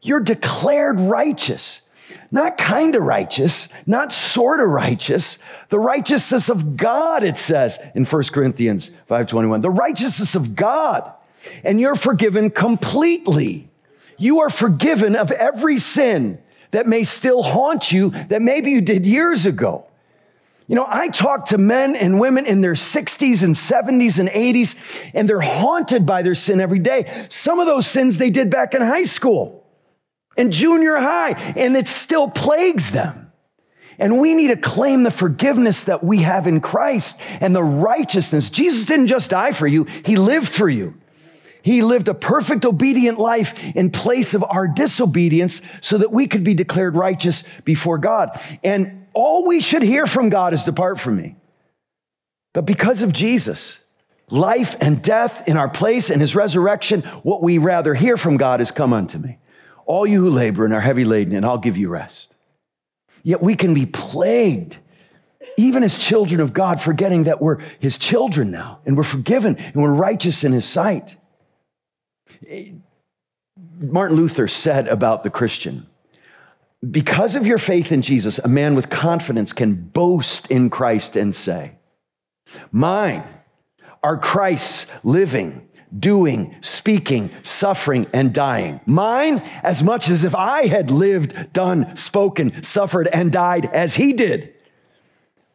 you're 0.02 0.22
declared 0.22 1.00
righteous. 1.00 1.84
Not 2.32 2.58
kind 2.58 2.96
of 2.96 3.04
righteous, 3.04 3.68
not 3.86 4.14
sort 4.14 4.60
of 4.60 4.70
righteous. 4.70 5.40
The 5.70 5.80
righteousness 5.80 6.50
of 6.50 6.78
God, 6.78 7.24
it 7.24 7.38
says 7.38 7.80
in 7.96 8.06
1 8.06 8.24
Corinthians 8.32 8.92
5.21. 9.10 9.62
The 9.62 9.70
righteousness 9.70 10.36
of 10.36 10.56
God. 10.56 11.12
And 11.64 11.80
you're 11.80 11.96
forgiven 11.96 12.50
completely. 12.50 13.70
You 14.18 14.40
are 14.40 14.50
forgiven 14.50 15.16
of 15.16 15.32
every 15.32 15.78
sin 15.78 16.40
that 16.72 16.88
may 16.88 17.04
still 17.04 17.44
haunt 17.44 17.92
you 17.92 18.10
that 18.30 18.42
maybe 18.42 18.72
you 18.72 18.82
did 18.82 19.06
years 19.06 19.46
ago. 19.46 19.87
You 20.68 20.76
know, 20.76 20.86
I 20.88 21.08
talk 21.08 21.46
to 21.48 21.58
men 21.58 21.96
and 21.96 22.20
women 22.20 22.46
in 22.46 22.60
their 22.60 22.74
60s 22.74 23.42
and 23.42 23.56
70s 23.56 24.20
and 24.20 24.28
80s, 24.28 25.12
and 25.14 25.28
they're 25.28 25.40
haunted 25.40 26.06
by 26.06 26.24
their 26.24 26.36
sin 26.36 26.60
every 26.60 26.80
day. 26.80 27.26
Some 27.30 27.60
of 27.60 27.68
those 27.68 27.88
sins 27.88 28.18
they 28.18 28.30
did 28.30 28.50
back 28.50 28.74
in 28.74 28.82
high 28.82 29.04
school 29.04 29.66
and 30.36 30.52
junior 30.52 30.98
high, 30.98 31.32
and 31.56 31.78
it 31.78 31.88
still 31.88 32.30
plagues 32.30 32.92
them. 32.92 33.32
And 33.98 34.20
we 34.20 34.36
need 34.36 34.50
to 34.50 34.58
claim 34.58 35.04
the 35.04 35.12
forgiveness 35.12 35.86
that 35.86 36.04
we 36.04 36.20
have 36.20 36.48
in 36.48 36.62
Christ 36.62 37.20
and 37.40 37.56
the 37.56 37.64
righteousness. 37.64 38.50
Jesus 38.50 38.86
didn't 38.86 39.08
just 39.08 39.30
die 39.30 39.54
for 39.54 39.68
you, 39.68 39.86
He 40.06 40.18
lived 40.18 40.50
for 40.50 40.70
you. 40.70 40.96
He 41.64 41.82
lived 41.82 42.08
a 42.08 42.14
perfect 42.14 42.64
obedient 42.64 43.18
life 43.18 43.76
in 43.76 43.90
place 43.90 44.34
of 44.34 44.44
our 44.44 44.68
disobedience 44.68 45.62
so 45.82 45.98
that 45.98 46.14
we 46.14 46.28
could 46.28 46.44
be 46.44 46.54
declared 46.54 46.96
righteous 46.96 47.44
before 47.66 47.98
God. 47.98 48.40
And 48.64 49.07
all 49.18 49.48
we 49.48 49.60
should 49.60 49.82
hear 49.82 50.06
from 50.06 50.30
God 50.30 50.54
is 50.54 50.64
depart 50.64 51.00
from 51.00 51.16
me. 51.16 51.38
But 52.54 52.68
because 52.68 53.02
of 53.02 53.12
Jesus, 53.12 53.80
life 54.30 54.76
and 54.80 55.02
death 55.02 55.48
in 55.48 55.58
our 55.58 55.68
place 55.68 56.12
and 56.12 56.22
his 56.22 56.36
resurrection, 56.36 57.02
what 57.24 57.42
we 57.42 57.58
rather 57.58 57.96
hear 57.96 58.16
from 58.16 58.38
God 58.38 58.62
is 58.62 58.70
come 58.70 58.94
unto 58.94 59.18
me. 59.18 59.40
All 59.88 60.06
you 60.06 60.22
who 60.22 60.30
labor 60.30 60.66
and 60.66 60.74
are 60.74 60.82
heavy 60.82 61.04
laden, 61.04 61.34
and 61.34 61.48
I'll 61.48 61.58
give 61.58 61.78
you 61.78 61.90
rest. 61.90 62.32
Yet 63.24 63.42
we 63.42 63.56
can 63.56 63.74
be 63.74 63.88
plagued 63.88 64.78
even 65.58 65.82
as 65.82 65.98
children 65.98 66.40
of 66.40 66.54
God, 66.54 66.80
forgetting 66.80 67.24
that 67.24 67.42
we're 67.42 67.58
his 67.80 67.98
children 67.98 68.52
now 68.52 68.82
and 68.86 68.96
we're 68.96 69.02
forgiven 69.02 69.58
and 69.58 69.82
we're 69.82 69.96
righteous 69.96 70.44
in 70.44 70.52
his 70.52 70.66
sight. 70.66 71.16
Martin 73.80 74.16
Luther 74.16 74.48
said 74.48 74.88
about 74.88 75.24
the 75.24 75.32
Christian, 75.32 75.88
because 76.90 77.36
of 77.36 77.48
your 77.48 77.58
faith 77.58 77.92
in 77.92 78.02
Jesus, 78.02 78.40
a 78.40 78.48
man 78.48 78.76
with 78.76 78.90
confidence 78.90 79.52
can 79.52 79.74
boast 79.74 80.52
in 80.52 80.70
Christ 80.70 81.16
and 81.16 81.34
say, 81.34 81.74
Mine 82.72 83.24
are 84.04 84.18
Christ's 84.18 85.04
living, 85.04 85.68
doing, 85.98 86.56
speaking, 86.62 87.32
suffering, 87.42 88.06
and 88.14 88.34
dying. 88.34 88.80
Mine 88.86 89.40
as 89.64 89.82
much 89.82 90.08
as 90.08 90.24
if 90.24 90.36
I 90.36 90.68
had 90.68 90.92
lived, 90.92 91.52
done, 91.52 91.96
spoken, 91.96 92.62
suffered, 92.64 93.10
and 93.12 93.32
died 93.32 93.66
as 93.66 93.96
he 93.96 94.14
did. 94.14 94.54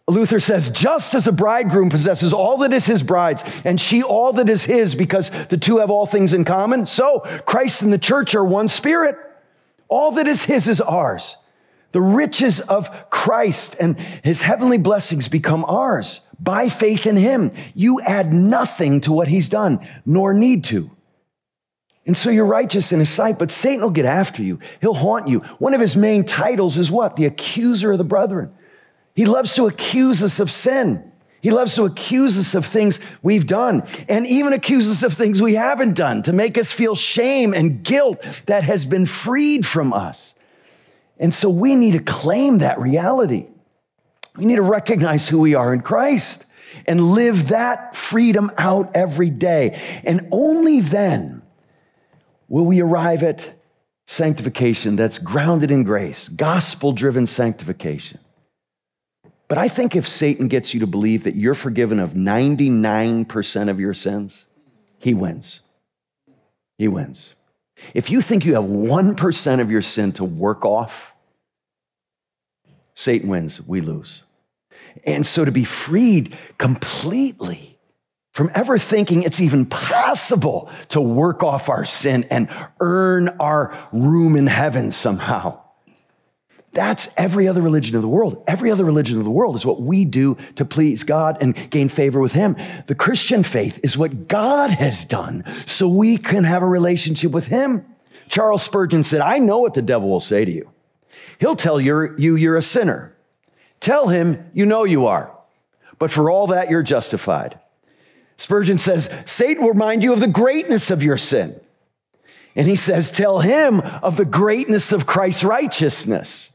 Luther 0.09 0.41
says, 0.41 0.69
just 0.71 1.15
as 1.15 1.29
a 1.29 1.33
bridegroom 1.33 1.89
possesses 1.89 2.33
all 2.33 2.59
that 2.59 2.73
is 2.73 2.87
his 2.87 3.05
bride's, 3.05 3.63
and 3.65 3.81
she 3.81 4.03
all 4.03 4.33
that 4.35 4.49
is 4.49 4.65
his, 4.65 4.97
because 4.97 5.31
the 5.47 5.57
two 5.57 5.79
have 5.79 5.91
all 5.91 6.07
things 6.07 6.35
in 6.35 6.45
common, 6.45 6.87
so 6.87 7.21
Christ 7.47 7.83
and 7.83 7.93
the 7.93 7.99
church 7.99 8.35
are 8.35 8.45
one 8.45 8.69
spirit. 8.69 9.17
All 9.93 10.13
that 10.13 10.27
is 10.27 10.45
his 10.45 10.69
is 10.69 10.81
ours. 10.81 11.37
The 11.91 12.01
riches 12.01 12.61
of 12.61 13.11
Christ 13.11 13.77
and 13.79 14.01
his 14.25 14.41
heavenly 14.41 14.79
blessings 14.79 15.29
become 15.29 15.67
ours 15.67 16.23
by 16.41 16.71
faith 16.71 17.07
in 17.07 17.17
him. 17.17 17.53
You 17.75 18.01
add 18.01 18.33
nothing 18.33 19.03
to 19.03 19.13
what 19.13 19.29
he's 19.29 19.51
done, 19.51 19.87
nor 20.07 20.33
need 20.33 20.65
to. 20.65 20.91
And 22.07 22.17
so 22.17 22.31
you're 22.31 22.47
righteous 22.47 22.91
in 22.93 23.01
his 23.01 23.11
sight, 23.11 23.39
but 23.39 23.53
Satan 23.53 23.83
will 23.83 23.91
get 23.91 24.07
after 24.07 24.43
you. 24.43 24.61
He'll 24.81 24.95
haunt 24.95 25.29
you. 25.29 25.41
One 25.59 25.75
of 25.75 25.81
his 25.83 25.95
main 25.95 26.25
titles 26.25 26.79
is 26.79 26.91
what? 26.91 27.17
The 27.17 27.27
accuser 27.27 27.93
of 27.93 27.99
the 27.99 28.05
brethren. 28.05 28.51
He 29.15 29.27
loves 29.27 29.55
to 29.57 29.67
accuse 29.67 30.23
us 30.23 30.41
of 30.41 30.51
sin. 30.51 31.12
He 31.43 31.51
loves 31.51 31.75
to 31.75 31.85
accuse 31.85 32.39
us 32.39 32.55
of 32.55 32.65
things 32.65 33.01
we've 33.21 33.47
done 33.47 33.83
and 34.09 34.25
even 34.29 34.53
accuse 34.53 34.89
us 34.89 35.03
of 35.03 35.13
things 35.13 35.43
we 35.43 35.57
haven't 35.57 35.95
done 35.95 36.23
to 36.23 36.33
make 36.33 36.57
us 36.57 36.71
feel 36.71 36.95
shame 36.95 37.53
and 37.53 37.83
guilt 37.83 38.23
that 38.47 38.63
has 38.63 38.87
been 38.87 39.07
freed 39.07 39.67
from 39.67 39.93
us. 39.93 40.37
And 41.19 41.35
so 41.35 41.51
we 41.51 41.75
need 41.75 41.93
to 41.93 42.03
claim 42.03 42.59
that 42.59 42.79
reality. 42.79 43.49
We 44.37 44.45
need 44.45 44.57
to 44.57 44.63
recognize 44.63 45.29
who 45.29 45.41
we 45.41 45.57
are 45.57 45.75
in 45.75 45.81
Christ 45.81 46.47
and 46.87 47.01
live 47.13 47.49
that 47.49 47.97
freedom 47.97 48.53
out 48.57 48.93
every 48.95 49.29
day. 49.29 49.81
And 50.05 50.29
only 50.31 50.79
then 50.79 51.43
will 52.49 52.65
we 52.65 52.81
arrive 52.81 53.25
at 53.25 53.53
sanctification 54.07 54.95
that's 54.95 55.19
grounded 55.19 55.73
in 55.73 55.83
grace, 55.83 56.29
gospel 56.29 56.93
driven 56.93 57.27
sanctification. 57.27 58.21
But 59.53 59.59
I 59.59 59.69
think 59.69 59.95
if 59.95 60.09
Satan 60.09 60.49
gets 60.49 60.73
you 60.73 60.81
to 60.81 60.87
believe 60.87 61.25
that 61.25 61.37
you're 61.37 61.53
forgiven 61.53 61.99
of 62.01 62.15
99% 62.15 63.69
of 63.69 63.79
your 63.79 63.93
sins, 63.93 64.47
he 64.99 65.13
wins. 65.13 65.61
He 66.79 66.89
wins. 66.89 67.35
If 67.93 68.09
you 68.09 68.23
think 68.23 68.47
you 68.47 68.55
have 68.55 68.65
1% 68.65 69.61
of 69.61 69.71
your 69.71 69.83
sin 69.83 70.13
to 70.13 70.25
work 70.25 70.65
off, 70.65 71.15
Satan 72.95 73.29
wins, 73.29 73.61
we 73.61 73.83
lose. 73.83 74.23
And 75.05 75.27
so 75.27 75.45
to 75.45 75.53
be 75.53 75.65
freed 75.65 76.35
completely 76.57 77.79
from 78.33 78.51
ever 78.55 78.79
thinking 78.79 79.23
it's 79.23 79.43
even 79.43 79.67
possible 79.67 80.71
to 80.89 81.01
work 81.03 81.43
off 81.43 81.69
our 81.69 81.85
sin 81.85 82.25
and 82.31 82.49
earn 82.81 83.29
our 83.39 83.87
room 83.93 84.35
in 84.35 84.47
heaven 84.47 84.91
somehow 84.91 85.61
that's 86.73 87.09
every 87.17 87.47
other 87.47 87.61
religion 87.61 87.97
of 87.97 88.03
the 88.03 88.09
world. 88.09 88.43
Every 88.47 88.71
other 88.71 88.85
religion 88.85 89.19
of 89.19 89.25
the 89.25 89.31
world 89.31 89.57
is 89.57 89.67
what 89.67 89.83
we 89.83 90.05
do 90.05 90.37
to 90.57 90.65
please 90.65 91.05
God 91.05 91.37
and 91.41 91.71
gain 91.71 91.89
favor 91.89 92.21
with 92.21 92.33
Him. 92.33 92.57
The 92.87 92.95
Christian 92.95 93.43
faith 93.43 93.79
is 93.83 93.99
what 93.99 94.27
God 94.27 94.71
has 94.71 95.05
done 95.05 95.45
so 95.67 95.89
we 95.89 96.17
can 96.17 96.45
have 96.45 96.63
a 96.63 96.67
relationship 96.67 97.31
with 97.33 97.49
Him. 97.49 97.85
Charles 98.29 98.63
Spurgeon 98.63 99.05
said, 99.05 99.21
I 99.21 99.39
know 99.39 99.59
what 99.59 99.75
the 99.75 99.83
devil 99.83 100.09
will 100.09 100.21
say 100.21 100.47
to 100.47 100.51
you. 100.51 100.71
He'll 101.39 101.57
tell 101.57 101.81
you 101.81 102.17
you're 102.17 102.57
a 102.57 102.63
sinner. 102.63 103.15
Tell 103.81 104.09
him 104.09 104.49
you 104.55 104.65
know 104.65 104.85
you 104.85 105.07
are, 105.07 105.37
but 105.99 106.13
for 106.13 106.31
all 106.31 106.47
that, 106.47 106.71
you're 106.71 106.85
justified. 106.85 107.59
Spurgeon 108.37 108.79
says, 108.79 109.11
Satan 109.27 109.63
will 109.63 109.73
remind 109.73 110.05
you 110.05 110.13
of 110.13 110.21
the 110.21 110.29
greatness 110.29 110.91
of 110.91 111.03
your 111.03 111.17
sin. 111.17 111.61
And 112.55 112.69
he 112.69 112.77
says, 112.77 113.11
Tell 113.11 113.41
him 113.41 113.81
of 113.81 114.17
the 114.17 114.25
greatness 114.25 114.93
of 114.93 115.05
Christ's 115.05 115.43
righteousness. 115.43 116.52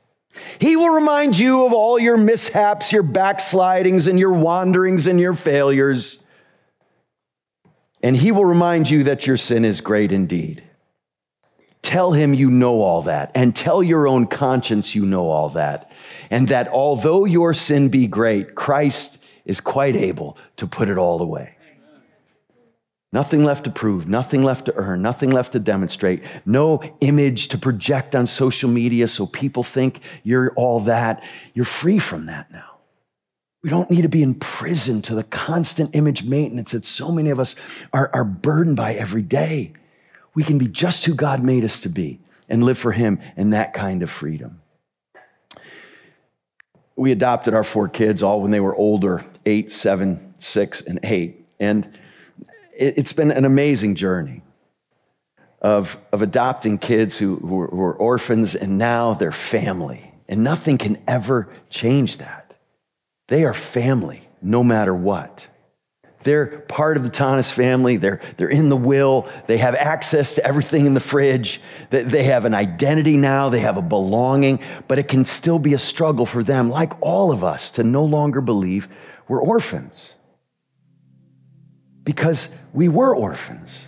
He 0.59 0.75
will 0.75 0.89
remind 0.89 1.37
you 1.37 1.65
of 1.65 1.73
all 1.73 1.99
your 1.99 2.17
mishaps, 2.17 2.91
your 2.91 3.03
backslidings, 3.03 4.07
and 4.07 4.19
your 4.19 4.33
wanderings 4.33 5.07
and 5.07 5.19
your 5.19 5.33
failures. 5.33 6.23
And 8.03 8.15
he 8.15 8.31
will 8.31 8.45
remind 8.45 8.89
you 8.89 9.03
that 9.03 9.27
your 9.27 9.37
sin 9.37 9.65
is 9.65 9.81
great 9.81 10.11
indeed. 10.11 10.63
Tell 11.81 12.11
him 12.11 12.33
you 12.33 12.51
know 12.51 12.81
all 12.81 13.01
that, 13.03 13.31
and 13.33 13.55
tell 13.55 13.81
your 13.81 14.07
own 14.07 14.27
conscience 14.27 14.93
you 14.93 15.05
know 15.05 15.29
all 15.29 15.49
that, 15.49 15.89
and 16.29 16.47
that 16.49 16.67
although 16.67 17.23
your 17.25 17.53
sin 17.53 17.89
be 17.89 18.07
great, 18.07 18.55
Christ 18.55 19.23
is 19.45 19.61
quite 19.61 19.95
able 19.95 20.37
to 20.57 20.67
put 20.67 20.89
it 20.89 20.97
all 20.97 21.21
away. 21.21 21.56
Nothing 23.13 23.45
left 23.45 23.63
to 23.63 23.71
prove, 23.71 24.07
nothing 24.07 24.43
left 24.43 24.65
to 24.65 24.75
earn, 24.75 25.01
nothing 25.01 25.31
left 25.31 25.53
to 25.53 25.59
demonstrate, 25.59 26.23
no 26.45 26.81
image 26.99 27.47
to 27.49 27.57
project 27.57 28.15
on 28.15 28.27
social 28.27 28.69
media 28.69 29.07
so 29.07 29.25
people 29.25 29.63
think 29.63 30.01
you're 30.23 30.51
all 30.55 30.81
that. 30.81 31.23
You're 31.53 31.65
free 31.65 31.99
from 31.99 32.25
that 32.25 32.51
now. 32.51 32.77
We 33.63 33.69
don't 33.69 33.89
need 33.89 34.01
to 34.01 34.09
be 34.09 34.23
in 34.23 34.35
prison 34.35 35.01
to 35.03 35.15
the 35.15 35.23
constant 35.23 35.95
image 35.95 36.23
maintenance 36.23 36.73
that 36.73 36.85
so 36.85 37.11
many 37.11 37.29
of 37.29 37.39
us 37.39 37.55
are, 37.93 38.09
are 38.13 38.25
burdened 38.25 38.77
by 38.77 38.93
every 38.93 39.21
day. 39.21 39.73
We 40.35 40.43
can 40.43 40.57
be 40.57 40.67
just 40.67 41.05
who 41.05 41.13
God 41.13 41.41
made 41.41 41.63
us 41.63 41.79
to 41.81 41.89
be 41.89 42.19
and 42.49 42.63
live 42.63 42.77
for 42.77 42.91
Him 42.91 43.19
in 43.35 43.49
that 43.51 43.73
kind 43.73 44.03
of 44.03 44.11
freedom. 44.11 44.61
We 46.95 47.11
adopted 47.11 47.53
our 47.53 47.63
four 47.63 47.87
kids 47.87 48.21
all 48.21 48.41
when 48.41 48.51
they 48.51 48.59
were 48.59 48.75
older 48.75 49.25
eight, 49.45 49.71
seven, 49.71 50.35
six, 50.39 50.81
and 50.81 50.99
eight. 51.03 51.47
And 51.59 51.97
it's 52.79 53.13
been 53.13 53.31
an 53.31 53.45
amazing 53.45 53.95
journey 53.95 54.41
of, 55.61 55.97
of 56.11 56.21
adopting 56.21 56.77
kids 56.77 57.17
who, 57.17 57.37
who, 57.37 57.47
were, 57.47 57.67
who 57.67 57.77
were 57.77 57.95
orphans 57.95 58.55
and 58.55 58.77
now 58.77 59.13
they're 59.13 59.31
family. 59.31 60.13
And 60.29 60.43
nothing 60.43 60.77
can 60.77 61.01
ever 61.07 61.49
change 61.69 62.17
that. 62.17 62.57
They 63.27 63.43
are 63.45 63.53
family 63.53 64.27
no 64.41 64.63
matter 64.63 64.93
what. 64.93 65.47
They're 66.23 66.59
part 66.61 66.97
of 66.97 67.03
the 67.03 67.09
Thoennes 67.09 67.51
family. 67.51 67.95
They're, 67.95 68.19
they're 68.35 68.49
in 68.49 68.67
the 68.67 68.75
will. 68.75 69.29
They 69.45 69.57
have 69.57 69.75
access 69.75 70.33
to 70.33 70.45
everything 70.45 70.85
in 70.85 70.93
the 70.93 70.99
fridge. 70.99 71.61
They 71.89 72.23
have 72.23 72.43
an 72.43 72.53
identity 72.53 73.15
now. 73.15 73.47
They 73.47 73.61
have 73.61 73.77
a 73.77 73.81
belonging, 73.81 74.59
but 74.89 74.99
it 74.99 75.07
can 75.07 75.23
still 75.23 75.57
be 75.57 75.73
a 75.73 75.79
struggle 75.79 76.25
for 76.25 76.43
them, 76.43 76.69
like 76.69 76.91
all 77.01 77.31
of 77.31 77.45
us, 77.45 77.71
to 77.71 77.83
no 77.83 78.03
longer 78.03 78.41
believe 78.41 78.89
we're 79.29 79.41
orphans. 79.41 80.16
Because 82.07 82.47
we 82.71 82.87
were 82.87 83.13
orphans. 83.13 83.85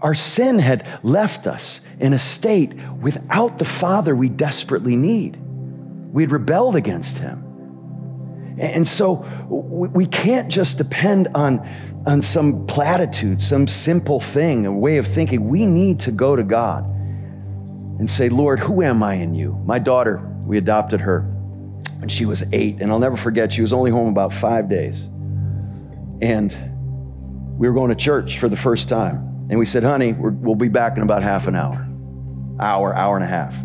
Our 0.00 0.14
sin 0.14 0.58
had 0.58 0.86
left 1.02 1.46
us 1.46 1.80
in 1.98 2.12
a 2.12 2.18
state 2.18 2.74
without 3.00 3.58
the 3.58 3.64
Father 3.64 4.14
we 4.14 4.28
desperately 4.28 4.96
need. 4.96 5.38
We 6.12 6.24
had 6.24 6.30
rebelled 6.30 6.76
against 6.76 7.16
Him. 7.16 7.42
And 8.58 8.86
so 8.86 9.24
we 9.48 10.04
can't 10.04 10.50
just 10.50 10.76
depend 10.76 11.28
on, 11.34 11.66
on 12.06 12.20
some 12.20 12.66
platitude, 12.66 13.40
some 13.40 13.66
simple 13.66 14.20
thing, 14.20 14.66
a 14.66 14.72
way 14.72 14.98
of 14.98 15.06
thinking. 15.06 15.48
We 15.48 15.64
need 15.64 16.00
to 16.00 16.10
go 16.10 16.36
to 16.36 16.42
God 16.42 16.84
and 16.84 18.10
say, 18.10 18.28
Lord, 18.28 18.60
who 18.60 18.82
am 18.82 19.02
I 19.02 19.14
in 19.14 19.34
you? 19.34 19.54
My 19.64 19.78
daughter, 19.78 20.18
we 20.44 20.58
adopted 20.58 21.00
her 21.00 21.20
when 21.96 22.10
she 22.10 22.26
was 22.26 22.44
eight, 22.52 22.82
and 22.82 22.92
I'll 22.92 22.98
never 22.98 23.16
forget, 23.16 23.54
she 23.54 23.62
was 23.62 23.72
only 23.72 23.90
home 23.90 24.08
about 24.08 24.34
five 24.34 24.68
days. 24.68 25.08
And 26.20 26.67
we 27.58 27.68
were 27.68 27.74
going 27.74 27.90
to 27.90 27.96
church 27.96 28.38
for 28.38 28.48
the 28.48 28.56
first 28.56 28.88
time. 28.88 29.16
And 29.50 29.58
we 29.58 29.64
said, 29.64 29.82
honey, 29.82 30.12
we 30.12 30.30
will 30.30 30.54
be 30.54 30.68
back 30.68 30.96
in 30.96 31.02
about 31.02 31.24
half 31.24 31.48
an 31.48 31.56
hour, 31.56 31.86
hour, 32.60 32.94
hour 32.94 33.16
and 33.16 33.24
a 33.24 33.28
half. 33.28 33.56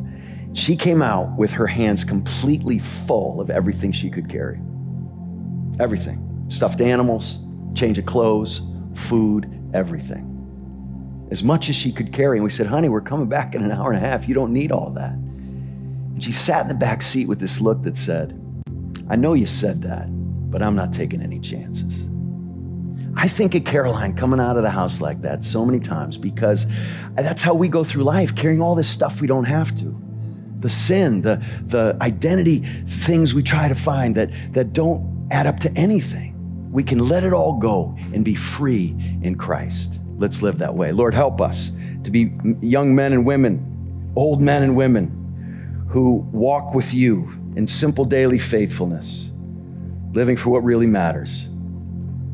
She 0.54 0.76
came 0.76 1.02
out 1.02 1.38
with 1.38 1.52
her 1.52 1.68
hands 1.68 2.04
completely 2.04 2.80
full 2.80 3.40
of 3.40 3.52
everything 3.52 3.92
she 3.92 4.10
could 4.10 4.30
carry. 4.30 4.60
Everything. 5.80 6.46
Stuffed 6.48 6.82
animals, 6.82 7.38
change 7.76 8.00
of 8.00 8.06
clothes, 8.06 8.62
food, 8.96 9.48
everything. 9.74 10.30
As 11.30 11.44
much 11.44 11.70
as 11.70 11.76
she 11.76 11.92
could 11.92 12.12
carry. 12.12 12.38
And 12.38 12.44
we 12.44 12.50
said, 12.50 12.66
honey, 12.66 12.90
we're 12.90 13.02
coming 13.02 13.28
back 13.28 13.54
in 13.54 13.64
an 13.64 13.72
hour 13.72 13.92
and 13.92 14.04
a 14.04 14.08
half. 14.08 14.28
You 14.28 14.34
don't 14.34 14.54
need 14.54 14.72
all 14.72 14.90
that. 14.92 15.12
And 15.14 16.24
she 16.24 16.32
sat 16.32 16.64
in 16.64 16.68
the 16.68 16.74
back 16.74 17.04
seat 17.04 17.28
with 17.28 17.40
this 17.40 17.62
look 17.62 17.84
that 17.84 17.96
said, 17.96 18.40
I 19.08 19.16
know 19.18 19.34
you 19.34 19.46
said 19.46 19.84
that, 19.84 20.08
but 20.50 20.64
I'm 20.64 20.76
not 20.76 20.94
taking 20.94 21.22
any 21.22 21.40
chances. 21.40 22.08
I 23.24 23.30
think 23.30 23.56
of 23.56 23.64
Caroline 23.64 24.18
coming 24.18 24.42
out 24.42 24.58
of 24.58 24.64
the 24.64 24.70
house 24.70 25.00
like 25.00 25.22
that 25.22 25.46
so 25.46 25.66
many 25.66 25.80
times 25.80 26.18
because 26.18 26.66
that's 27.16 27.42
how 27.42 27.54
we 27.54 27.70
go 27.70 27.82
through 27.82 28.04
life, 28.04 28.36
carrying 28.36 28.62
all 28.62 28.76
this 28.76 28.90
stuff 28.90 29.22
we 29.22 29.28
don't 29.28 29.46
have 29.46 29.74
to. 29.78 29.98
The 30.60 30.70
sin, 30.70 31.22
the, 31.22 31.42
the 31.62 31.98
identity 32.02 32.66
things 32.86 33.34
we 33.34 33.42
try 33.42 33.70
to 33.70 33.76
find 33.76 34.16
that, 34.16 34.30
that 34.52 34.74
don't 34.74 35.30
add 35.32 35.48
up 35.48 35.62
to 35.62 35.72
anything. 35.72 36.70
We 36.70 36.84
can 36.84 37.00
let 37.00 37.24
it 37.24 37.32
all 37.32 37.60
go 37.60 37.96
and 38.14 38.26
be 38.26 38.36
free 38.36 38.94
in 39.22 39.36
Christ. 39.36 40.02
Let's 40.18 40.42
live 40.42 40.58
that 40.58 40.76
way. 40.76 40.92
Lord, 40.92 41.14
help 41.14 41.40
us 41.40 41.72
to 42.04 42.12
be 42.12 42.34
young 42.60 42.94
men 42.94 43.14
and 43.14 43.26
women, 43.26 44.12
old 44.18 44.42
men 44.42 44.64
and 44.64 44.76
women 44.76 45.86
who 45.88 46.28
walk 46.34 46.76
with 46.76 46.94
you 46.94 47.32
in 47.56 47.68
simple 47.68 48.04
daily 48.04 48.38
faithfulness, 48.38 49.30
living 50.12 50.36
for 50.36 50.50
what 50.50 50.66
really 50.66 50.88
matters. 50.88 51.48